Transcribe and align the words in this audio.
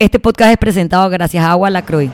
Este 0.00 0.20
podcast 0.20 0.52
es 0.52 0.58
presentado 0.58 1.10
gracias 1.10 1.42
a 1.42 1.50
Agua 1.50 1.70
Lacroix. 1.70 2.08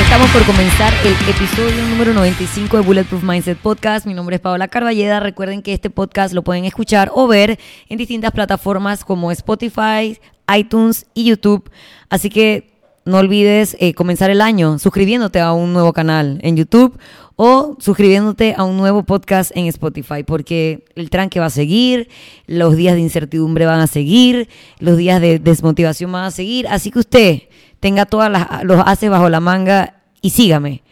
Estamos 0.00 0.30
por 0.30 0.44
comenzar 0.44 0.94
el 1.04 1.12
episodio 1.28 1.82
número 1.88 2.14
95 2.14 2.76
de 2.76 2.82
Bulletproof 2.84 3.24
Mindset 3.24 3.58
Podcast. 3.58 4.06
Mi 4.06 4.14
nombre 4.14 4.36
es 4.36 4.40
Paola 4.40 4.68
Carballeda. 4.68 5.18
Recuerden 5.18 5.60
que 5.60 5.72
este 5.72 5.90
podcast 5.90 6.32
lo 6.32 6.42
pueden 6.42 6.66
escuchar 6.66 7.10
o 7.14 7.26
ver 7.26 7.58
en 7.88 7.98
distintas 7.98 8.30
plataformas 8.30 9.04
como 9.04 9.32
Spotify, 9.32 10.16
iTunes 10.56 11.06
y 11.14 11.24
YouTube. 11.24 11.68
Así 12.08 12.30
que 12.30 12.75
no 13.06 13.18
olvides 13.18 13.76
eh, 13.80 13.94
comenzar 13.94 14.30
el 14.30 14.40
año 14.40 14.78
suscribiéndote 14.78 15.40
a 15.40 15.52
un 15.52 15.72
nuevo 15.72 15.92
canal 15.92 16.38
en 16.42 16.56
YouTube 16.56 16.98
o 17.36 17.76
suscribiéndote 17.78 18.54
a 18.56 18.64
un 18.64 18.76
nuevo 18.76 19.04
podcast 19.04 19.52
en 19.54 19.66
Spotify, 19.66 20.24
porque 20.26 20.84
el 20.96 21.08
tranque 21.08 21.38
va 21.38 21.46
a 21.46 21.50
seguir, 21.50 22.08
los 22.46 22.76
días 22.76 22.94
de 22.94 23.00
incertidumbre 23.00 23.66
van 23.66 23.80
a 23.80 23.86
seguir, 23.86 24.48
los 24.80 24.96
días 24.96 25.20
de 25.20 25.38
desmotivación 25.38 26.10
van 26.10 26.24
a 26.24 26.30
seguir, 26.30 26.66
así 26.68 26.90
que 26.90 26.98
usted 26.98 27.42
tenga 27.78 28.06
todos 28.06 28.30
los 28.64 28.82
haces 28.86 29.10
bajo 29.10 29.28
la 29.28 29.40
manga 29.40 30.02
y 30.20 30.30
sígame. 30.30 30.82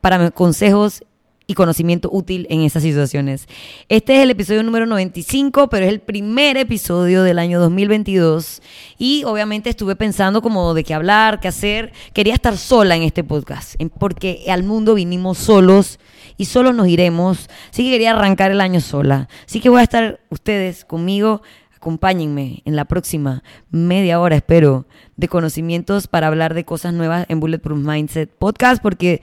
Para 0.00 0.32
consejos 0.32 1.04
y 1.46 1.54
conocimiento 1.54 2.08
útil 2.12 2.46
en 2.50 2.62
esas 2.62 2.82
situaciones. 2.82 3.46
Este 3.88 4.16
es 4.16 4.22
el 4.22 4.30
episodio 4.30 4.62
número 4.62 4.86
95, 4.86 5.68
pero 5.68 5.84
es 5.84 5.92
el 5.92 6.00
primer 6.00 6.56
episodio 6.56 7.22
del 7.22 7.38
año 7.38 7.60
2022 7.60 8.62
y 8.98 9.24
obviamente 9.24 9.70
estuve 9.70 9.96
pensando 9.96 10.42
como 10.42 10.74
de 10.74 10.84
qué 10.84 10.94
hablar, 10.94 11.40
qué 11.40 11.48
hacer. 11.48 11.92
Quería 12.12 12.34
estar 12.34 12.56
sola 12.56 12.96
en 12.96 13.02
este 13.02 13.24
podcast, 13.24 13.74
porque 13.98 14.44
al 14.48 14.62
mundo 14.62 14.94
vinimos 14.94 15.38
solos 15.38 15.98
y 16.36 16.46
solos 16.46 16.74
nos 16.74 16.88
iremos. 16.88 17.48
Así 17.70 17.84
que 17.84 17.90
quería 17.90 18.12
arrancar 18.12 18.50
el 18.50 18.60
año 18.60 18.80
sola. 18.80 19.28
Así 19.46 19.60
que 19.60 19.68
voy 19.68 19.80
a 19.80 19.84
estar 19.84 20.20
ustedes 20.30 20.84
conmigo 20.84 21.42
acompáñenme 21.82 22.62
en 22.64 22.76
la 22.76 22.84
próxima 22.84 23.42
media 23.72 24.20
hora, 24.20 24.36
espero, 24.36 24.86
de 25.16 25.26
conocimientos 25.26 26.06
para 26.06 26.28
hablar 26.28 26.54
de 26.54 26.64
cosas 26.64 26.94
nuevas 26.94 27.26
en 27.28 27.40
Bulletproof 27.40 27.76
Mindset 27.76 28.30
Podcast, 28.30 28.80
porque 28.80 29.20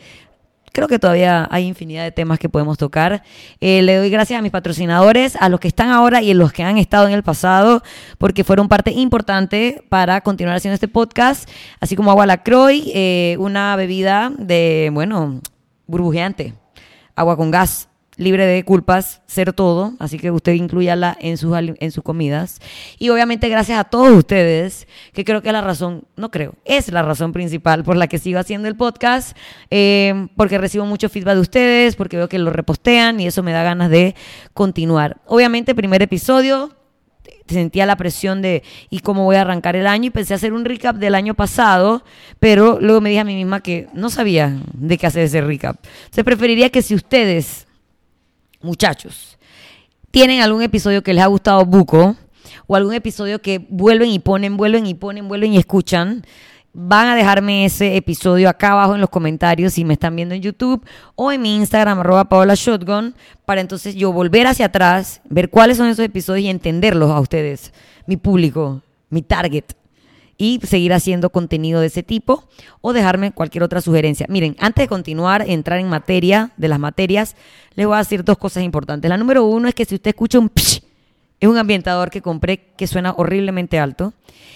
creo 0.71 0.87
que 0.87 0.99
todavía 0.99 1.47
hay 1.51 1.65
infinidad 1.65 2.03
de 2.03 2.11
temas 2.11 2.39
que 2.39 2.49
podemos 2.49 2.77
tocar. 2.77 3.23
Eh, 3.59 3.81
le 3.81 3.97
doy 3.97 4.09
gracias 4.09 4.39
a 4.39 4.41
mis 4.41 4.51
patrocinadores, 4.51 5.35
a 5.35 5.49
los 5.49 5.59
que 5.59 5.67
están 5.67 5.89
ahora 5.89 6.21
y 6.21 6.31
a 6.31 6.33
los 6.33 6.53
que 6.53 6.63
han 6.63 6.77
estado 6.77 7.07
en 7.07 7.13
el 7.13 7.23
pasado, 7.23 7.83
porque 8.17 8.43
fueron 8.43 8.67
parte 8.67 8.91
importante 8.91 9.83
para 9.89 10.21
continuar 10.21 10.55
haciendo 10.55 10.75
este 10.75 10.87
podcast, 10.87 11.49
así 11.79 11.95
como 11.95 12.11
Agua 12.11 12.25
Lacroix, 12.25 12.83
eh, 12.93 13.35
una 13.39 13.75
bebida 13.75 14.31
de, 14.37 14.89
bueno, 14.93 15.41
burbujeante, 15.87 16.53
agua 17.15 17.35
con 17.35 17.51
gas 17.51 17.88
libre 18.19 18.45
de 18.45 18.65
culpas, 18.65 19.21
ser 19.27 19.53
todo, 19.53 19.93
así 19.97 20.19
que 20.19 20.29
usted 20.29 20.51
incluyala 20.51 21.17
en 21.21 21.37
sus, 21.37 21.57
en 21.57 21.91
sus 21.91 22.03
comidas. 22.03 22.59
Y 22.99 23.09
obviamente 23.09 23.47
gracias 23.47 23.79
a 23.79 23.85
todos 23.85 24.11
ustedes, 24.11 24.87
que 25.13 25.23
creo 25.23 25.41
que 25.41 25.51
la 25.53 25.61
razón, 25.61 26.03
no 26.17 26.29
creo, 26.29 26.53
es 26.65 26.91
la 26.91 27.01
razón 27.01 27.31
principal 27.31 27.85
por 27.85 27.95
la 27.95 28.07
que 28.07 28.19
sigo 28.19 28.37
haciendo 28.37 28.67
el 28.67 28.75
podcast, 28.75 29.37
eh, 29.71 30.27
porque 30.35 30.57
recibo 30.57 30.85
mucho 30.85 31.07
feedback 31.07 31.35
de 31.35 31.41
ustedes, 31.41 31.95
porque 31.95 32.17
veo 32.17 32.27
que 32.27 32.39
lo 32.39 32.51
repostean 32.51 33.21
y 33.21 33.27
eso 33.27 33.41
me 33.41 33.53
da 33.53 33.63
ganas 33.63 33.89
de 33.89 34.15
continuar. 34.53 35.21
Obviamente, 35.25 35.73
primer 35.73 36.01
episodio, 36.01 36.75
sentía 37.47 37.85
la 37.85 37.95
presión 37.95 38.41
de 38.41 38.63
y 38.89 38.99
cómo 38.99 39.23
voy 39.23 39.37
a 39.37 39.41
arrancar 39.41 39.77
el 39.77 39.87
año 39.87 40.07
y 40.07 40.09
pensé 40.09 40.33
hacer 40.33 40.51
un 40.51 40.65
recap 40.65 40.97
del 40.97 41.15
año 41.15 41.35
pasado, 41.35 42.03
pero 42.39 42.79
luego 42.81 42.99
me 42.99 43.09
dije 43.11 43.21
a 43.21 43.23
mí 43.23 43.35
misma 43.35 43.61
que 43.61 43.87
no 43.93 44.09
sabía 44.09 44.59
de 44.73 44.97
qué 44.97 45.07
hacer 45.07 45.23
ese 45.23 45.39
recap. 45.39 45.77
Se 46.11 46.25
preferiría 46.25 46.69
que 46.69 46.81
si 46.81 46.95
ustedes 46.95 47.65
muchachos, 48.61 49.37
tienen 50.11 50.41
algún 50.41 50.61
episodio 50.61 51.03
que 51.03 51.13
les 51.13 51.23
ha 51.23 51.27
gustado 51.27 51.65
buco 51.65 52.15
o 52.67 52.75
algún 52.75 52.93
episodio 52.93 53.41
que 53.41 53.65
vuelven 53.69 54.09
y 54.09 54.19
ponen, 54.19 54.57
vuelven 54.57 54.85
y 54.85 54.93
ponen, 54.93 55.27
vuelven 55.27 55.53
y 55.53 55.57
escuchan, 55.57 56.25
van 56.73 57.07
a 57.07 57.15
dejarme 57.15 57.65
ese 57.65 57.95
episodio 57.95 58.49
acá 58.49 58.71
abajo 58.71 58.95
en 58.95 59.01
los 59.01 59.09
comentarios 59.09 59.73
si 59.73 59.85
me 59.85 59.93
están 59.93 60.15
viendo 60.15 60.35
en 60.35 60.41
YouTube 60.41 60.85
o 61.15 61.31
en 61.31 61.41
mi 61.41 61.55
Instagram, 61.55 61.99
arroba 61.99 62.29
Paola 62.29 62.53
Shotgun, 62.55 63.15
para 63.45 63.61
entonces 63.61 63.95
yo 63.95 64.11
volver 64.11 64.47
hacia 64.47 64.67
atrás, 64.67 65.21
ver 65.29 65.49
cuáles 65.49 65.77
son 65.77 65.87
esos 65.87 66.05
episodios 66.05 66.45
y 66.45 66.49
entenderlos 66.49 67.11
a 67.11 67.19
ustedes, 67.19 67.73
mi 68.05 68.17
público, 68.17 68.81
mi 69.09 69.21
target 69.21 69.78
y 70.39 70.59
seguir 70.63 70.93
haciendo 70.93 71.29
contenido 71.29 71.81
de 71.81 71.87
ese 71.87 72.01
tipo 72.01 72.47
o 72.81 72.93
dejarme 72.93 73.33
cualquier 73.33 73.61
otra 73.61 73.81
sugerencia. 73.81 74.25
Miren, 74.29 74.55
antes 74.57 74.85
de 74.85 74.87
continuar, 74.87 75.43
entrar 75.47 75.79
en 75.79 75.89
materia 75.89 76.51
de 76.55 76.69
las 76.69 76.79
materias, 76.79 77.35
les 77.75 77.85
voy 77.85 77.95
a 77.95 77.99
decir 77.99 78.23
dos 78.23 78.37
cosas 78.37 78.63
importantes. 78.63 79.09
La 79.09 79.17
número 79.17 79.43
uno 79.43 79.67
es 79.67 79.75
que 79.75 79.83
si 79.83 79.95
usted 79.95 80.09
escucha 80.09 80.39
un 80.39 80.49
psh, 80.49 80.81
es 81.41 81.49
un 81.49 81.57
ambientador 81.57 82.09
que 82.09 82.21
compré 82.21 82.71
que 82.77 82.87
suena 82.87 83.13
horriblemente 83.17 83.79
alto. 83.79 84.13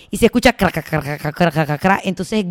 Y 0.09 0.17
si 0.17 0.25
escucha 0.25 0.53
crack, 0.53 2.01
entonces 2.05 2.39
es 2.39 2.49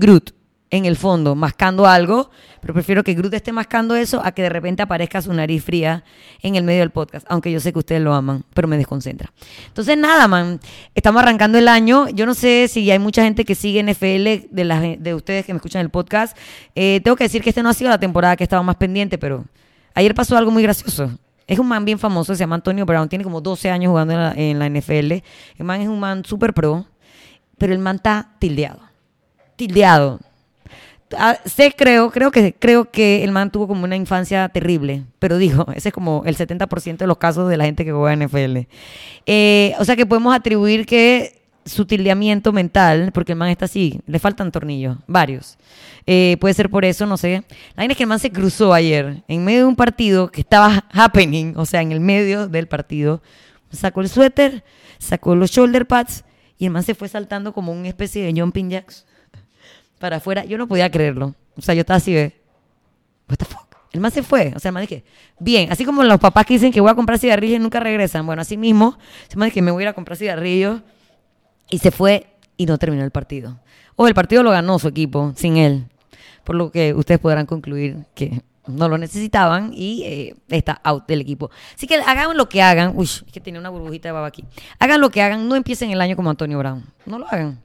en 0.73 0.87
el 0.87 0.97
fondo, 0.97 1.35
mascando 1.35 1.87
algo, 1.87 2.31
pero 2.63 2.73
prefiero 2.73 3.05
que 3.05 3.13
Groot 3.13 3.35
esté 3.35 3.53
mascando 3.53 3.95
eso 3.95 4.23
a 4.25 4.33
que 4.33 4.41
de 4.41 4.49
repente 4.49 4.83
aparezca 4.83 5.21
su 5.21 5.31
nariz 5.35 5.63
fría 5.63 6.03
en 6.41 6.57
el 6.57 6.65
medio 6.65 6.81
del 6.81 6.89
podcast, 6.89 7.27
aunque 7.29 7.53
yo 7.53 7.61
sé 7.61 7.75
que 7.75 7.79
ustedes 7.79 8.01
lo 8.01 8.15
aman, 8.15 8.43
pero 8.55 8.67
me 8.69 8.79
desconcentra. 8.79 9.31
Entonces, 9.67 9.99
nada, 9.99 10.27
man, 10.29 10.61
estamos 10.95 11.23
arrancando 11.23 11.59
el 11.59 11.69
año. 11.69 12.09
Yo 12.09 12.25
no 12.25 12.33
sé 12.33 12.69
si 12.69 12.91
hay 12.91 12.99
mucha 12.99 13.23
gente 13.23 13.45
que 13.45 13.55
sigue 13.55 13.83
NFL 13.83 14.49
de, 14.51 14.65
las, 14.65 14.83
de 14.99 15.15
ustedes 15.15 15.45
que 15.45 15.53
me 15.53 15.59
escuchan 15.59 15.83
el 15.83 15.91
podcast. 15.91 16.35
Eh, 16.75 17.03
tengo 17.05 17.17
que 17.17 17.25
decir 17.25 17.43
que 17.43 17.51
este 17.51 17.63
no 17.63 17.69
ha 17.69 17.75
sido 17.75 17.91
la 17.91 18.01
temporada 18.01 18.35
que 18.35 18.45
estaba 18.45 18.63
más 18.63 18.77
pendiente, 18.77 19.19
pero 19.19 19.45
ayer 19.93 20.15
pasó 20.15 20.39
algo 20.39 20.51
muy 20.51 20.63
gracioso. 20.63 21.11
Es 21.47 21.59
un 21.59 21.69
man 21.69 21.85
bien 21.85 21.99
famoso, 21.99 22.35
se 22.35 22.41
llama 22.41 22.55
Antonio 22.55 22.87
Brown, 22.87 23.11
tiene 23.11 23.25
como 23.25 23.43
12 23.43 23.69
años 23.69 23.91
jugando 23.91 24.15
en 24.15 24.21
la, 24.21 24.33
en 24.33 24.59
la 24.59 24.71
NFL. 24.71 25.13
El 25.59 25.65
man 25.67 25.83
es 25.83 25.89
un 25.89 26.01
man 26.01 26.25
súper 26.25 26.55
pro, 26.55 26.87
pero 27.59 27.75
el 27.75 27.79
man 27.79 27.97
está 27.97 28.31
tildeado. 28.39 28.81
Tildeado 29.57 30.19
Ah, 31.19 31.39
sé, 31.45 31.75
creo, 31.77 32.11
creo 32.11 32.31
que, 32.31 32.55
creo 32.55 32.91
que 32.91 33.25
el 33.25 33.31
man 33.31 33.51
tuvo 33.51 33.69
como 33.69 33.85
una 33.85 33.97
infancia 33.97 34.49
terrible, 34.49 35.05
pero 35.19 35.39
dijo, 35.39 35.67
ese 35.75 35.89
es 35.89 35.95
como 35.95 36.23
el 36.27 36.37
70% 36.37 36.97
de 36.97 37.07
los 37.07 37.19
casos 37.19 37.49
de 37.49 37.57
la 37.57 37.65
gente 37.65 37.85
que 37.85 37.93
juega 37.93 38.13
en 38.13 38.25
NFL. 38.25 38.69
Eh, 39.27 39.75
o 39.79 39.85
sea 39.85 39.97
que 39.97 40.07
podemos 40.07 40.35
atribuir 40.35 40.87
que 40.87 41.43
su 41.65 41.87
tildeamiento 41.87 42.53
mental, 42.53 43.13
porque 43.13 43.33
el 43.33 43.39
man 43.39 43.49
está 43.49 43.67
así, 43.67 44.01
le 44.07 44.19
faltan 44.19 44.51
tornillos, 44.51 44.99
varios. 45.07 45.59
Eh, 46.07 46.37
puede 46.41 46.55
ser 46.55 46.71
por 46.71 46.85
eso, 46.85 47.07
no 47.07 47.17
sé. 47.17 47.45
La 47.77 47.85
es 47.85 47.97
que 47.97 48.03
el 48.03 48.09
man 48.09 48.19
se 48.19 48.33
cruzó 48.33 48.75
ayer 48.75 49.23
en 49.29 49.45
medio 49.45 49.61
de 49.61 49.67
un 49.67 49.77
partido 49.77 50.31
que 50.31 50.41
estaba 50.41 50.85
happening, 50.93 51.55
o 51.57 51.67
sea, 51.67 51.83
en 51.83 51.93
el 51.93 52.01
medio 52.01 52.49
del 52.49 52.67
partido. 52.67 53.23
Sacó 53.71 54.01
el 54.01 54.09
suéter, 54.09 54.65
sacó 54.99 55.35
los 55.35 55.51
shoulder 55.51 55.87
pads 55.87 56.25
y 56.59 56.67
el 56.67 56.73
man 56.73 56.83
se 56.83 56.95
fue 56.95 57.09
saltando 57.09 57.53
como 57.53 57.73
una 57.73 57.89
especie 57.89 58.25
de 58.25 58.39
jumping 58.39 58.71
jacks 58.71 59.07
para 60.03 60.17
afuera. 60.17 60.45
Yo 60.45 60.59
no 60.59 60.67
podía 60.67 60.91
creerlo. 60.91 61.37
O 61.57 61.63
sea, 61.63 61.77
yo 61.77 61.83
estaba 61.83 61.99
así 61.99 62.13
de, 62.13 62.35
what 63.31 63.37
the 63.37 63.45
fuck. 63.45 63.69
El 63.93 64.01
man 64.01 64.11
se 64.11 64.25
fue. 64.25 64.53
O 64.57 64.59
sea, 64.59 64.71
el 64.71 64.73
man 64.73 64.81
dije, 64.81 65.05
bien, 65.39 65.71
así 65.71 65.85
como 65.85 66.03
los 66.03 66.19
papás 66.19 66.45
que 66.45 66.55
dicen 66.55 66.73
que 66.73 66.81
voy 66.81 66.91
a 66.91 66.97
comprar 66.97 67.21
cigarrillos 67.21 67.57
y 67.57 67.59
nunca 67.61 67.79
regresan. 67.79 68.27
Bueno, 68.27 68.43
así 68.43 68.57
mismo, 68.57 68.99
el 69.31 69.37
man 69.37 69.53
que 69.53 69.63
me 69.63 69.71
voy 69.71 69.83
a 69.83 69.85
ir 69.85 69.89
a 69.89 69.93
comprar 69.93 70.19
cigarrillos 70.19 70.81
y 71.71 71.79
se 71.79 71.93
fue 71.93 72.27
y 72.57 72.67
no 72.67 72.79
terminó 72.79 73.05
el 73.05 73.13
partido. 73.13 73.61
O 73.95 74.09
el 74.09 74.15
partido 74.15 74.43
lo 74.43 74.51
ganó 74.51 74.77
su 74.81 74.89
equipo 74.89 75.35
sin 75.37 75.57
él. 75.57 75.85
Por 76.43 76.57
lo 76.57 76.73
que 76.73 76.95
ustedes 76.95 77.21
podrán 77.21 77.47
concluir 77.47 77.99
que 78.17 78.43
no 78.67 78.89
lo 78.89 78.99
necesitaban 78.99 79.71
y 79.73 80.03
eh, 80.03 80.35
está 80.49 80.81
out 80.83 81.07
del 81.07 81.21
equipo. 81.21 81.53
Así 81.77 81.87
que 81.87 81.95
hagan 81.95 82.37
lo 82.37 82.49
que 82.49 82.61
hagan. 82.61 82.93
Uy, 82.97 83.05
es 83.05 83.25
que 83.33 83.41
tenía 83.41 83.61
una 83.61 83.71
burbujita 83.71 84.09
de 84.09 84.13
baba 84.13 84.27
aquí. 84.27 84.45
Hagan 84.81 85.01
lo 85.01 85.11
que 85.11 85.23
hagan, 85.23 85.49
no 85.49 85.55
empiecen 85.55 85.93
el 85.93 86.01
año 86.01 86.17
como 86.17 86.29
Antonio 86.29 86.59
Brown. 86.59 86.85
No 87.07 87.21
lo 87.21 87.29
hagan. 87.29 87.61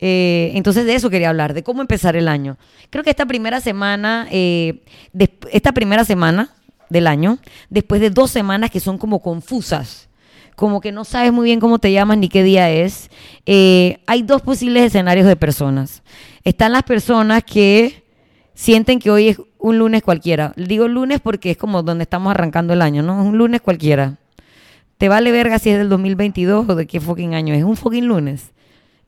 Eh, 0.00 0.52
entonces 0.54 0.86
de 0.86 0.94
eso 0.94 1.10
quería 1.10 1.28
hablar, 1.28 1.52
de 1.52 1.62
cómo 1.62 1.82
empezar 1.82 2.16
el 2.16 2.26
año. 2.26 2.56
Creo 2.88 3.04
que 3.04 3.10
esta 3.10 3.26
primera 3.26 3.60
semana, 3.60 4.26
eh, 4.30 4.82
esta 5.52 5.72
primera 5.72 6.04
semana 6.04 6.54
del 6.88 7.06
año, 7.06 7.38
después 7.68 8.00
de 8.00 8.10
dos 8.10 8.30
semanas 8.30 8.70
que 8.70 8.80
son 8.80 8.96
como 8.96 9.20
confusas, 9.20 10.08
como 10.56 10.80
que 10.80 10.90
no 10.90 11.04
sabes 11.04 11.32
muy 11.32 11.44
bien 11.44 11.60
cómo 11.60 11.78
te 11.78 11.92
llamas 11.92 12.18
ni 12.18 12.28
qué 12.28 12.42
día 12.42 12.70
es, 12.70 13.10
eh, 13.46 13.98
hay 14.06 14.22
dos 14.22 14.42
posibles 14.42 14.84
escenarios 14.84 15.26
de 15.26 15.36
personas. 15.36 16.02
Están 16.44 16.72
las 16.72 16.82
personas 16.82 17.44
que 17.44 18.04
sienten 18.54 18.98
que 18.98 19.10
hoy 19.10 19.28
es 19.28 19.40
un 19.58 19.78
lunes 19.78 20.02
cualquiera. 20.02 20.52
Digo 20.56 20.88
lunes 20.88 21.20
porque 21.20 21.52
es 21.52 21.56
como 21.56 21.82
donde 21.82 22.02
estamos 22.02 22.30
arrancando 22.30 22.72
el 22.72 22.82
año, 22.82 23.02
¿no? 23.02 23.20
Es 23.20 23.26
un 23.26 23.38
lunes 23.38 23.60
cualquiera. 23.60 24.18
Te 24.98 25.08
vale 25.08 25.32
verga 25.32 25.58
si 25.58 25.70
es 25.70 25.78
del 25.78 25.88
2022 25.88 26.68
o 26.68 26.74
de 26.74 26.86
qué 26.86 27.00
fucking 27.00 27.34
año 27.34 27.54
es. 27.54 27.64
un 27.64 27.76
fucking 27.76 28.06
lunes. 28.06 28.52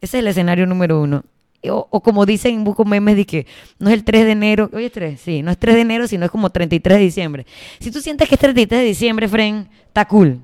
Ese 0.03 0.19
es 0.19 0.23
el 0.23 0.27
escenario 0.27 0.67
número 0.67 1.01
uno. 1.01 1.25
O, 1.71 2.01
como 2.01 2.27
dicen 2.27 2.57
en 2.57 2.65
Busco 2.65 2.85
Memes, 2.85 3.15
de 3.15 3.25
que 3.25 3.47
no 3.79 3.89
es 3.89 3.95
el 3.95 4.03
3 4.03 4.25
de 4.25 4.33
enero, 4.33 4.69
oye, 4.73 4.91
3, 4.91 5.21
sí, 5.21 5.43
no 5.43 5.53
es 5.53 5.59
3 5.59 5.77
de 5.77 5.81
enero, 5.81 6.09
sino 6.09 6.25
es 6.25 6.31
como 6.31 6.51
33 6.51 6.99
de 6.99 7.05
diciembre. 7.05 7.47
Si 7.79 7.93
tú 7.93 8.01
sientes 8.01 8.29
que 8.29 8.35
es 8.35 8.41
33 8.41 8.81
de 8.81 8.85
diciembre, 8.85 9.29
Fren, 9.29 9.69
está 9.87 10.05
cool. 10.07 10.41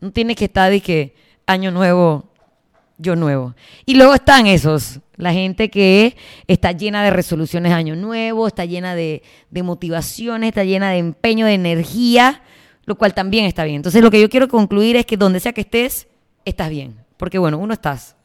No 0.00 0.10
tienes 0.12 0.34
que 0.34 0.46
estar 0.46 0.70
de 0.70 0.80
que 0.80 1.14
año 1.46 1.70
nuevo 1.70 2.24
yo 2.96 3.14
nuevo. 3.14 3.54
Y 3.84 3.96
luego 3.96 4.14
están 4.14 4.46
esos, 4.46 5.00
la 5.16 5.34
gente 5.34 5.68
que 5.68 6.16
está 6.46 6.72
llena 6.72 7.04
de 7.04 7.10
resoluciones 7.10 7.72
año 7.72 7.94
nuevo, 7.94 8.46
está 8.46 8.64
llena 8.64 8.94
de 8.94 9.22
motivaciones, 9.62 10.48
está 10.48 10.64
llena 10.64 10.90
de 10.90 10.98
empeño, 10.98 11.44
de 11.44 11.54
energía, 11.54 12.42
lo 12.86 12.96
cual 12.96 13.12
también 13.12 13.44
está 13.44 13.64
bien. 13.64 13.76
Entonces 13.76 14.02
lo 14.02 14.10
que 14.10 14.22
yo 14.22 14.30
quiero 14.30 14.48
concluir 14.48 14.96
es 14.96 15.04
que 15.04 15.18
donde 15.18 15.38
sea 15.38 15.52
que 15.52 15.60
estés, 15.60 16.08
estás 16.46 16.70
bien. 16.70 16.96
Porque 17.18 17.38
bueno, 17.38 17.58
uno 17.58 17.74
estás. 17.74 18.16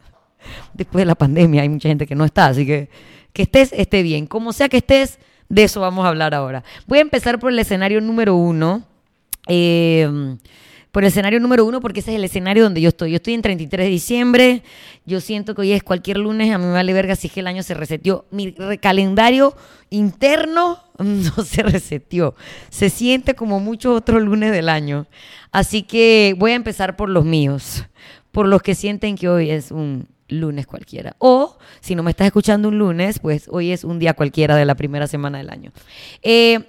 Después 0.73 1.01
de 1.01 1.05
la 1.05 1.15
pandemia 1.15 1.61
hay 1.61 1.69
mucha 1.69 1.89
gente 1.89 2.05
que 2.05 2.15
no 2.15 2.25
está, 2.25 2.47
así 2.47 2.65
que 2.65 2.89
que 3.37 3.43
estés, 3.43 3.71
esté 3.73 4.01
bien. 4.01 4.25
Como 4.25 4.51
sea 4.51 4.67
que 4.67 4.77
estés, 4.77 5.19
de 5.47 5.63
eso 5.63 5.79
vamos 5.79 6.05
a 6.05 6.09
hablar 6.09 6.33
ahora. 6.33 6.63
Voy 6.87 6.97
a 6.97 7.01
empezar 7.01 7.37
por 7.37 7.51
el 7.51 7.59
escenario 7.59 8.01
número 8.01 8.35
uno. 8.35 8.83
Eh, 9.47 10.37
por 10.91 11.03
el 11.03 11.09
escenario 11.09 11.39
número 11.39 11.63
uno, 11.63 11.79
porque 11.79 11.99
ese 11.99 12.09
es 12.09 12.17
el 12.17 12.23
escenario 12.23 12.63
donde 12.63 12.81
yo 12.81 12.89
estoy. 12.89 13.11
Yo 13.11 13.17
estoy 13.17 13.35
en 13.35 13.43
33 13.43 13.85
de 13.85 13.91
diciembre, 13.91 14.63
yo 15.05 15.21
siento 15.21 15.53
que 15.53 15.61
hoy 15.61 15.71
es 15.73 15.83
cualquier 15.83 16.17
lunes, 16.17 16.51
a 16.51 16.57
mí 16.57 16.65
me 16.65 16.71
vale 16.71 16.91
verga 16.93 17.15
si 17.15 17.27
es 17.27 17.33
que 17.33 17.41
el 17.41 17.47
año 17.47 17.61
se 17.61 17.75
resetió. 17.75 18.25
Mi 18.31 18.55
calendario 18.81 19.55
interno 19.91 20.79
no 20.97 21.43
se 21.43 21.61
resetió. 21.61 22.33
Se 22.71 22.89
siente 22.89 23.35
como 23.35 23.59
muchos 23.59 23.95
otros 23.95 24.23
lunes 24.23 24.51
del 24.51 24.69
año. 24.69 25.05
Así 25.51 25.83
que 25.83 26.33
voy 26.39 26.53
a 26.53 26.55
empezar 26.55 26.95
por 26.95 27.09
los 27.09 27.23
míos, 27.23 27.85
por 28.31 28.47
los 28.47 28.63
que 28.63 28.73
sienten 28.73 29.15
que 29.15 29.29
hoy 29.29 29.51
es 29.51 29.69
un 29.69 30.07
lunes 30.29 30.68
cualquiera. 30.68 31.15
O 31.19 31.57
si 31.79 31.95
no 31.95 32.03
me 32.03 32.12
estás 32.12 32.27
escuchando 32.27 32.68
un 32.69 32.77
lunes, 32.77 33.19
pues 33.19 33.47
hoy 33.50 33.71
es 33.71 33.83
un 33.83 34.00
día 34.00 34.13
cualquiera 34.13 34.56
de 34.56 34.65
la 34.65 34.75
primera 34.75 35.07
semana 35.07 35.38
del 35.38 35.50
año. 35.50 35.71
Eh, 36.21 36.59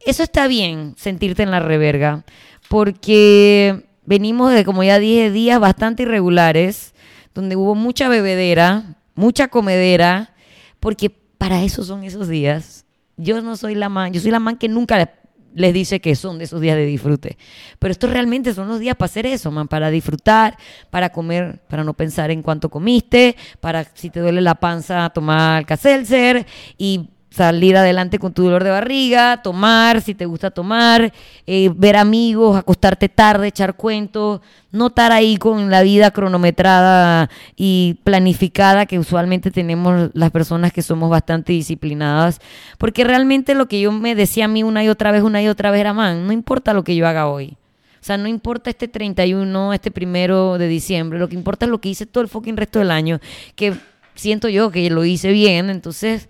eso 0.00 0.22
está 0.22 0.46
bien, 0.46 0.94
sentirte 0.96 1.42
en 1.42 1.50
la 1.50 1.60
reverga, 1.60 2.24
porque 2.68 3.86
venimos 4.06 4.52
de, 4.52 4.64
como 4.64 4.82
ya 4.84 4.98
dije, 4.98 5.30
días 5.30 5.60
bastante 5.60 6.04
irregulares, 6.04 6.94
donde 7.34 7.56
hubo 7.56 7.74
mucha 7.74 8.08
bebedera, 8.08 8.96
mucha 9.14 9.48
comedera, 9.48 10.34
porque 10.80 11.10
para 11.10 11.62
eso 11.62 11.84
son 11.84 12.04
esos 12.04 12.28
días. 12.28 12.84
Yo 13.16 13.42
no 13.42 13.56
soy 13.56 13.74
la 13.74 13.88
man, 13.88 14.12
yo 14.12 14.20
soy 14.20 14.30
la 14.30 14.40
man 14.40 14.56
que 14.56 14.68
nunca 14.68 15.17
les 15.54 15.74
dice 15.74 16.00
que 16.00 16.14
son 16.14 16.38
de 16.38 16.44
esos 16.44 16.60
días 16.60 16.76
de 16.76 16.86
disfrute. 16.86 17.36
Pero 17.78 17.92
estos 17.92 18.10
realmente 18.10 18.54
son 18.54 18.68
los 18.68 18.80
días 18.80 18.96
para 18.96 19.06
hacer 19.06 19.26
eso, 19.26 19.52
para 19.68 19.90
disfrutar, 19.90 20.56
para 20.90 21.10
comer, 21.10 21.60
para 21.68 21.84
no 21.84 21.94
pensar 21.94 22.30
en 22.30 22.42
cuánto 22.42 22.68
comiste, 22.68 23.36
para 23.60 23.84
si 23.94 24.10
te 24.10 24.20
duele 24.20 24.40
la 24.40 24.54
panza 24.54 25.10
tomar 25.10 25.58
Alka-Seltzer 25.58 26.46
y 26.76 27.10
salir 27.30 27.76
adelante 27.76 28.18
con 28.18 28.32
tu 28.32 28.44
dolor 28.44 28.64
de 28.64 28.70
barriga, 28.70 29.42
tomar 29.42 30.00
si 30.00 30.14
te 30.14 30.26
gusta 30.26 30.50
tomar, 30.50 31.12
eh, 31.46 31.70
ver 31.74 31.96
amigos, 31.96 32.56
acostarte 32.56 33.08
tarde, 33.08 33.48
echar 33.48 33.76
cuentos, 33.76 34.40
no 34.72 34.88
estar 34.88 35.12
ahí 35.12 35.36
con 35.36 35.70
la 35.70 35.82
vida 35.82 36.10
cronometrada 36.10 37.28
y 37.56 37.98
planificada 38.04 38.86
que 38.86 38.98
usualmente 38.98 39.50
tenemos 39.50 40.10
las 40.14 40.30
personas 40.30 40.72
que 40.72 40.82
somos 40.82 41.10
bastante 41.10 41.52
disciplinadas, 41.52 42.40
porque 42.78 43.04
realmente 43.04 43.54
lo 43.54 43.66
que 43.66 43.80
yo 43.80 43.92
me 43.92 44.14
decía 44.14 44.46
a 44.46 44.48
mí 44.48 44.62
una 44.62 44.82
y 44.82 44.88
otra 44.88 45.12
vez, 45.12 45.22
una 45.22 45.42
y 45.42 45.48
otra 45.48 45.70
vez 45.70 45.80
era, 45.80 45.92
man, 45.92 46.26
no 46.26 46.32
importa 46.32 46.72
lo 46.74 46.84
que 46.84 46.96
yo 46.96 47.06
haga 47.06 47.28
hoy. 47.28 47.56
O 48.00 48.04
sea, 48.08 48.16
no 48.16 48.28
importa 48.28 48.70
este 48.70 48.88
31, 48.88 49.72
este 49.74 49.90
primero 49.90 50.56
de 50.56 50.68
diciembre, 50.68 51.18
lo 51.18 51.28
que 51.28 51.34
importa 51.34 51.66
es 51.66 51.70
lo 51.70 51.80
que 51.80 51.88
hice 51.88 52.06
todo 52.06 52.22
el 52.22 52.28
fucking 52.28 52.56
resto 52.56 52.78
del 52.78 52.90
año, 52.90 53.18
que 53.54 53.74
siento 54.14 54.48
yo 54.48 54.70
que 54.70 54.88
lo 54.90 55.04
hice 55.04 55.32
bien, 55.32 55.68
entonces 55.68 56.28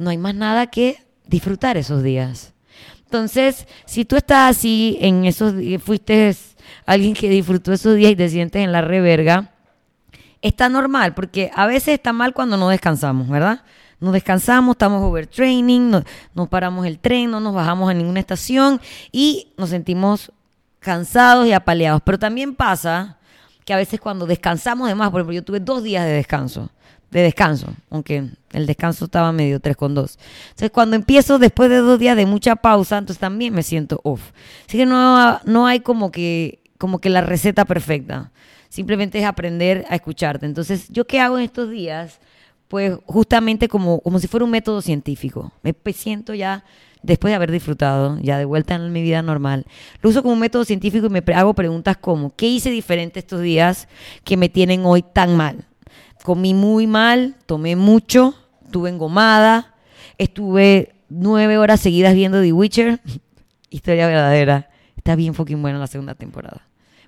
no 0.00 0.10
hay 0.10 0.18
más 0.18 0.34
nada 0.34 0.66
que 0.68 1.04
disfrutar 1.26 1.76
esos 1.76 2.02
días. 2.02 2.54
Entonces, 3.04 3.66
si 3.84 4.04
tú 4.04 4.16
estás 4.16 4.56
así 4.56 4.96
en 5.00 5.26
esos 5.26 5.56
días, 5.56 5.82
fuiste 5.82 6.34
alguien 6.86 7.12
que 7.12 7.28
disfrutó 7.28 7.72
esos 7.72 7.96
días 7.96 8.12
y 8.12 8.16
te 8.16 8.28
sientes 8.28 8.62
en 8.62 8.72
la 8.72 8.80
reverga, 8.80 9.52
está 10.40 10.68
normal, 10.68 11.14
porque 11.14 11.50
a 11.54 11.66
veces 11.66 11.94
está 11.94 12.12
mal 12.12 12.32
cuando 12.32 12.56
no 12.56 12.70
descansamos, 12.70 13.28
¿verdad? 13.28 13.62
No 14.00 14.10
descansamos, 14.10 14.74
estamos 14.74 15.02
overtraining, 15.02 15.90
no, 15.90 16.02
no 16.34 16.46
paramos 16.46 16.86
el 16.86 16.98
tren, 16.98 17.30
no 17.30 17.38
nos 17.40 17.54
bajamos 17.54 17.90
a 17.90 17.94
ninguna 17.94 18.20
estación 18.20 18.80
y 19.12 19.48
nos 19.58 19.68
sentimos 19.68 20.32
cansados 20.78 21.46
y 21.46 21.52
apaleados. 21.52 22.00
Pero 22.02 22.18
también 22.18 22.54
pasa 22.54 23.18
que 23.66 23.74
a 23.74 23.76
veces 23.76 24.00
cuando 24.00 24.24
descansamos 24.24 24.88
de 24.88 24.94
más, 24.94 25.10
por 25.10 25.20
ejemplo, 25.20 25.34
yo 25.34 25.44
tuve 25.44 25.60
dos 25.60 25.82
días 25.82 26.06
de 26.06 26.12
descanso 26.12 26.70
de 27.10 27.22
descanso, 27.22 27.74
aunque 27.90 28.28
el 28.52 28.66
descanso 28.66 29.04
estaba 29.04 29.32
medio 29.32 29.60
3 29.60 29.76
con 29.76 29.94
2. 29.94 30.18
Entonces, 30.50 30.70
cuando 30.70 30.96
empiezo 30.96 31.38
después 31.38 31.68
de 31.68 31.78
dos 31.78 31.98
días 31.98 32.16
de 32.16 32.26
mucha 32.26 32.56
pausa, 32.56 32.98
entonces 32.98 33.20
también 33.20 33.52
me 33.52 33.62
siento 33.62 34.00
off. 34.04 34.32
Así 34.68 34.78
que 34.78 34.86
no, 34.86 35.40
no 35.44 35.66
hay 35.66 35.80
como 35.80 36.12
que, 36.12 36.60
como 36.78 37.00
que 37.00 37.10
la 37.10 37.20
receta 37.20 37.64
perfecta. 37.64 38.30
Simplemente 38.68 39.18
es 39.18 39.24
aprender 39.24 39.84
a 39.88 39.96
escucharte. 39.96 40.46
Entonces, 40.46 40.88
¿yo 40.90 41.06
qué 41.06 41.20
hago 41.20 41.38
en 41.38 41.44
estos 41.44 41.70
días? 41.70 42.20
Pues 42.68 42.96
justamente 43.06 43.66
como, 43.66 44.00
como 44.00 44.20
si 44.20 44.28
fuera 44.28 44.44
un 44.44 44.52
método 44.52 44.80
científico. 44.80 45.52
Me 45.62 45.74
siento 45.92 46.34
ya, 46.34 46.62
después 47.02 47.32
de 47.32 47.34
haber 47.34 47.50
disfrutado, 47.50 48.20
ya 48.20 48.38
de 48.38 48.44
vuelta 48.44 48.76
en 48.76 48.92
mi 48.92 49.02
vida 49.02 49.22
normal, 49.22 49.66
lo 50.00 50.10
uso 50.10 50.22
como 50.22 50.34
un 50.34 50.40
método 50.40 50.64
científico 50.64 51.06
y 51.06 51.10
me 51.10 51.24
hago 51.34 51.54
preguntas 51.54 51.96
como, 51.96 52.32
¿qué 52.36 52.46
hice 52.46 52.70
diferente 52.70 53.18
estos 53.18 53.40
días 53.40 53.88
que 54.22 54.36
me 54.36 54.48
tienen 54.48 54.84
hoy 54.84 55.02
tan 55.02 55.36
mal? 55.36 55.66
Comí 56.22 56.54
muy 56.54 56.86
mal, 56.86 57.36
tomé 57.46 57.76
mucho, 57.76 58.34
estuve 58.64 58.90
engomada, 58.90 59.74
estuve 60.18 60.94
nueve 61.08 61.58
horas 61.58 61.80
seguidas 61.80 62.14
viendo 62.14 62.40
The 62.40 62.52
Witcher. 62.52 63.00
Historia 63.70 64.06
verdadera. 64.06 64.70
Está 64.96 65.14
bien 65.14 65.34
fucking 65.34 65.62
buena 65.62 65.78
la 65.78 65.86
segunda 65.86 66.14
temporada. 66.14 66.62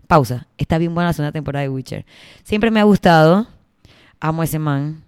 Pausa. 0.07 0.47
Está 0.59 0.79
bien 0.79 0.95
buena 0.95 1.09
la 1.09 1.13
segunda 1.13 1.33
temporada 1.33 1.63
de 1.63 1.69
Witcher. 1.69 2.05
Siempre 2.43 2.71
me 2.71 2.81
ha 2.81 2.85
gustado. 2.85 3.47
Amo 4.21 4.43
ese 4.43 4.59
man. 4.59 5.03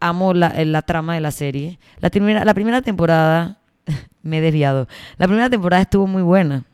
Amo 0.00 0.34
la, 0.34 0.52
la 0.64 0.82
trama 0.82 1.14
de 1.14 1.20
la 1.20 1.30
serie. 1.30 1.78
La 2.00 2.10
primera, 2.10 2.44
la 2.44 2.54
primera 2.54 2.82
temporada 2.82 3.58
me 4.22 4.38
he 4.38 4.40
desviado. 4.40 4.88
La 5.16 5.26
primera 5.26 5.48
temporada 5.48 5.82
estuvo 5.82 6.06
muy 6.06 6.22
buena. 6.22 6.64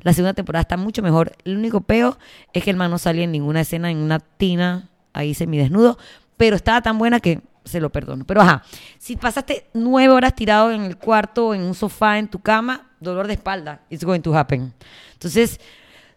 La 0.00 0.12
segunda 0.12 0.34
temporada 0.34 0.60
está 0.60 0.76
mucho 0.76 1.02
mejor. 1.02 1.32
El 1.44 1.56
único 1.56 1.80
peo 1.80 2.18
es 2.52 2.62
que 2.62 2.70
el 2.70 2.76
man 2.76 2.90
no 2.90 2.98
salía 2.98 3.24
en 3.24 3.32
ninguna 3.32 3.62
escena 3.62 3.90
en 3.90 3.98
una 3.98 4.20
tina 4.20 4.90
ahí 5.14 5.32
desnudo, 5.32 5.96
pero 6.36 6.56
estaba 6.56 6.82
tan 6.82 6.98
buena 6.98 7.20
que 7.20 7.40
se 7.64 7.80
lo 7.80 7.90
perdono. 7.90 8.24
Pero 8.26 8.42
ajá, 8.42 8.62
si 8.98 9.16
pasaste 9.16 9.66
nueve 9.72 10.12
horas 10.12 10.34
tirado 10.34 10.70
en 10.70 10.82
el 10.82 10.96
cuarto, 10.96 11.54
en 11.54 11.62
un 11.62 11.74
sofá, 11.74 12.18
en 12.18 12.28
tu 12.28 12.40
cama, 12.40 12.90
dolor 13.00 13.26
de 13.26 13.34
espalda, 13.34 13.80
it's 13.88 14.04
going 14.04 14.20
to 14.20 14.36
happen. 14.36 14.74
Entonces, 15.14 15.60